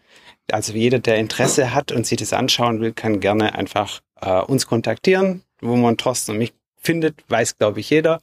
Also 0.50 0.72
jeder, 0.72 0.98
der 0.98 1.16
Interesse 1.16 1.74
hat 1.74 1.92
und 1.92 2.06
sich 2.06 2.18
das 2.18 2.32
anschauen 2.32 2.80
will, 2.80 2.92
kann 2.92 3.20
gerne 3.20 3.54
einfach 3.54 4.00
äh, 4.20 4.40
uns 4.40 4.66
kontaktieren, 4.66 5.42
wo 5.60 5.76
man 5.76 5.96
Thorsten 5.96 6.32
und 6.32 6.38
mich 6.38 6.54
findet, 6.80 7.16
weiß, 7.28 7.58
glaube 7.58 7.80
ich, 7.80 7.90
jeder. 7.90 8.20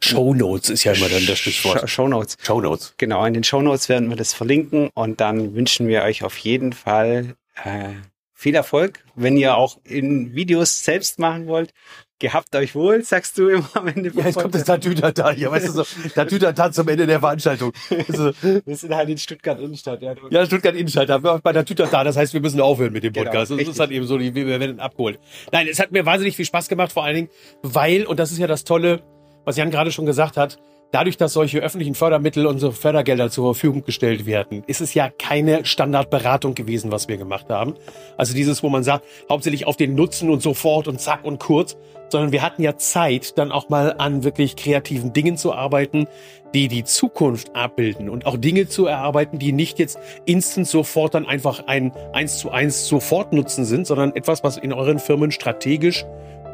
Show 0.00 0.34
Notes 0.34 0.70
ist 0.70 0.84
ja 0.84 0.92
immer 0.92 1.08
dann 1.08 1.26
das 1.26 1.38
Stichwort. 1.38 1.88
Show 1.88 2.08
Notes. 2.08 2.36
Show 2.42 2.60
Notes. 2.60 2.94
Genau, 2.98 3.24
in 3.24 3.34
den 3.34 3.44
Show 3.44 3.62
Notes 3.62 3.88
werden 3.88 4.08
wir 4.08 4.16
das 4.16 4.32
verlinken 4.32 4.90
und 4.94 5.20
dann 5.20 5.54
wünschen 5.54 5.88
wir 5.88 6.02
euch 6.02 6.22
auf 6.22 6.36
jeden 6.38 6.72
Fall 6.72 7.36
äh, 7.64 7.94
viel 8.36 8.54
Erfolg, 8.54 9.04
wenn 9.14 9.36
ihr 9.36 9.56
auch 9.56 9.78
in 9.84 10.34
Videos 10.34 10.84
selbst 10.84 11.18
machen 11.18 11.46
wollt. 11.46 11.72
Gehabt 12.18 12.54
euch 12.56 12.74
wohl, 12.74 13.02
sagst 13.02 13.36
du 13.36 13.48
immer 13.48 13.68
am 13.74 13.88
Ende. 13.88 14.10
Ja, 14.14 14.24
jetzt 14.24 14.38
kommt 14.38 14.54
das 14.54 14.64
Tatütata 14.64 15.30
hier, 15.32 15.50
weißt 15.50 15.68
du 15.68 15.72
so, 15.72 15.84
Tatütata 16.14 16.72
zum 16.72 16.88
Ende 16.88 17.06
der 17.06 17.20
Veranstaltung. 17.20 17.72
Also, 18.08 18.32
wir 18.40 18.76
sind 18.76 18.94
halt 18.94 19.10
in 19.10 19.18
Stuttgart 19.18 19.60
Innenstadt. 19.60 20.00
Ja, 20.00 20.14
ja 20.30 20.46
Stuttgart 20.46 20.74
Innenstadt, 20.74 21.10
da 21.10 21.18
bei 21.18 21.52
Tatütata, 21.52 22.04
das 22.04 22.16
heißt, 22.16 22.32
wir 22.32 22.40
müssen 22.40 22.60
aufhören 22.60 22.92
mit 22.92 23.04
dem 23.04 23.12
genau, 23.12 23.24
Podcast. 23.24 23.50
Genau, 23.50 23.60
das 23.62 23.68
ist 23.68 23.80
halt 23.80 23.90
eben 23.90 24.06
so, 24.06 24.18
wir 24.18 24.34
werden 24.34 24.80
abgeholt. 24.80 25.18
Nein, 25.52 25.68
es 25.70 25.78
hat 25.78 25.92
mir 25.92 26.06
wahnsinnig 26.06 26.36
viel 26.36 26.46
Spaß 26.46 26.68
gemacht, 26.68 26.92
vor 26.92 27.04
allen 27.04 27.16
Dingen, 27.16 27.28
weil, 27.62 28.06
und 28.06 28.18
das 28.18 28.32
ist 28.32 28.38
ja 28.38 28.46
das 28.46 28.64
Tolle, 28.64 29.02
was 29.46 29.56
Jan 29.56 29.70
gerade 29.70 29.92
schon 29.92 30.04
gesagt 30.04 30.36
hat, 30.36 30.58
dadurch, 30.90 31.16
dass 31.16 31.32
solche 31.32 31.60
öffentlichen 31.60 31.94
Fördermittel 31.94 32.46
und 32.46 32.58
so 32.58 32.72
Fördergelder 32.72 33.30
zur 33.30 33.54
Verfügung 33.54 33.84
gestellt 33.84 34.26
werden, 34.26 34.64
ist 34.66 34.80
es 34.80 34.92
ja 34.92 35.08
keine 35.08 35.64
Standardberatung 35.64 36.54
gewesen, 36.54 36.92
was 36.92 37.08
wir 37.08 37.16
gemacht 37.16 37.46
haben. 37.48 37.74
Also 38.16 38.34
dieses, 38.34 38.62
wo 38.62 38.68
man 38.68 38.82
sagt, 38.82 39.04
hauptsächlich 39.30 39.66
auf 39.66 39.76
den 39.76 39.94
Nutzen 39.94 40.30
und 40.30 40.42
sofort 40.42 40.88
und 40.88 41.00
zack 41.00 41.24
und 41.24 41.38
kurz, 41.38 41.76
sondern 42.08 42.32
wir 42.32 42.42
hatten 42.42 42.62
ja 42.62 42.76
Zeit, 42.76 43.38
dann 43.38 43.52
auch 43.52 43.68
mal 43.68 43.94
an 43.98 44.24
wirklich 44.24 44.56
kreativen 44.56 45.12
Dingen 45.12 45.36
zu 45.36 45.52
arbeiten, 45.52 46.06
die 46.54 46.68
die 46.68 46.84
Zukunft 46.84 47.54
abbilden 47.54 48.08
und 48.08 48.26
auch 48.26 48.36
Dinge 48.36 48.68
zu 48.68 48.86
erarbeiten, 48.86 49.38
die 49.38 49.52
nicht 49.52 49.78
jetzt 49.78 49.98
instant 50.24 50.66
sofort 50.66 51.14
dann 51.14 51.26
einfach 51.26 51.66
ein 51.66 51.92
eins 52.12 52.38
zu 52.38 52.50
eins 52.50 52.86
sofort 52.86 53.32
Nutzen 53.32 53.64
sind, 53.64 53.86
sondern 53.86 54.14
etwas, 54.14 54.42
was 54.42 54.56
in 54.56 54.72
euren 54.72 54.98
Firmen 54.98 55.30
strategisch 55.30 56.04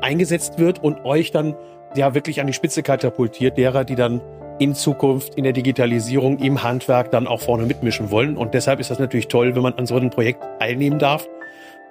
eingesetzt 0.00 0.58
wird 0.58 0.82
und 0.82 1.04
euch 1.04 1.30
dann 1.30 1.54
ja 1.96 2.14
wirklich 2.14 2.40
an 2.40 2.46
die 2.46 2.52
Spitze 2.52 2.82
katapultiert, 2.82 3.58
derer, 3.58 3.84
die 3.84 3.94
dann 3.94 4.20
in 4.58 4.74
Zukunft 4.74 5.34
in 5.34 5.44
der 5.44 5.52
Digitalisierung 5.52 6.38
im 6.38 6.62
Handwerk 6.62 7.10
dann 7.10 7.26
auch 7.26 7.40
vorne 7.40 7.66
mitmischen 7.66 8.10
wollen. 8.10 8.36
Und 8.36 8.54
deshalb 8.54 8.80
ist 8.80 8.90
das 8.90 8.98
natürlich 8.98 9.28
toll, 9.28 9.54
wenn 9.54 9.62
man 9.62 9.74
an 9.74 9.86
so 9.86 9.96
einem 9.96 10.10
Projekt 10.10 10.42
teilnehmen 10.60 10.98
darf. 10.98 11.28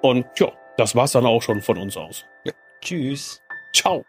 Und 0.01 0.25
ja, 0.37 0.51
das 0.77 0.95
war's 0.95 1.11
dann 1.11 1.25
auch 1.25 1.41
schon 1.41 1.61
von 1.61 1.77
uns 1.77 1.97
aus. 1.97 2.25
Ja. 2.45 2.53
Tschüss. 2.81 3.41
Ciao. 3.73 4.05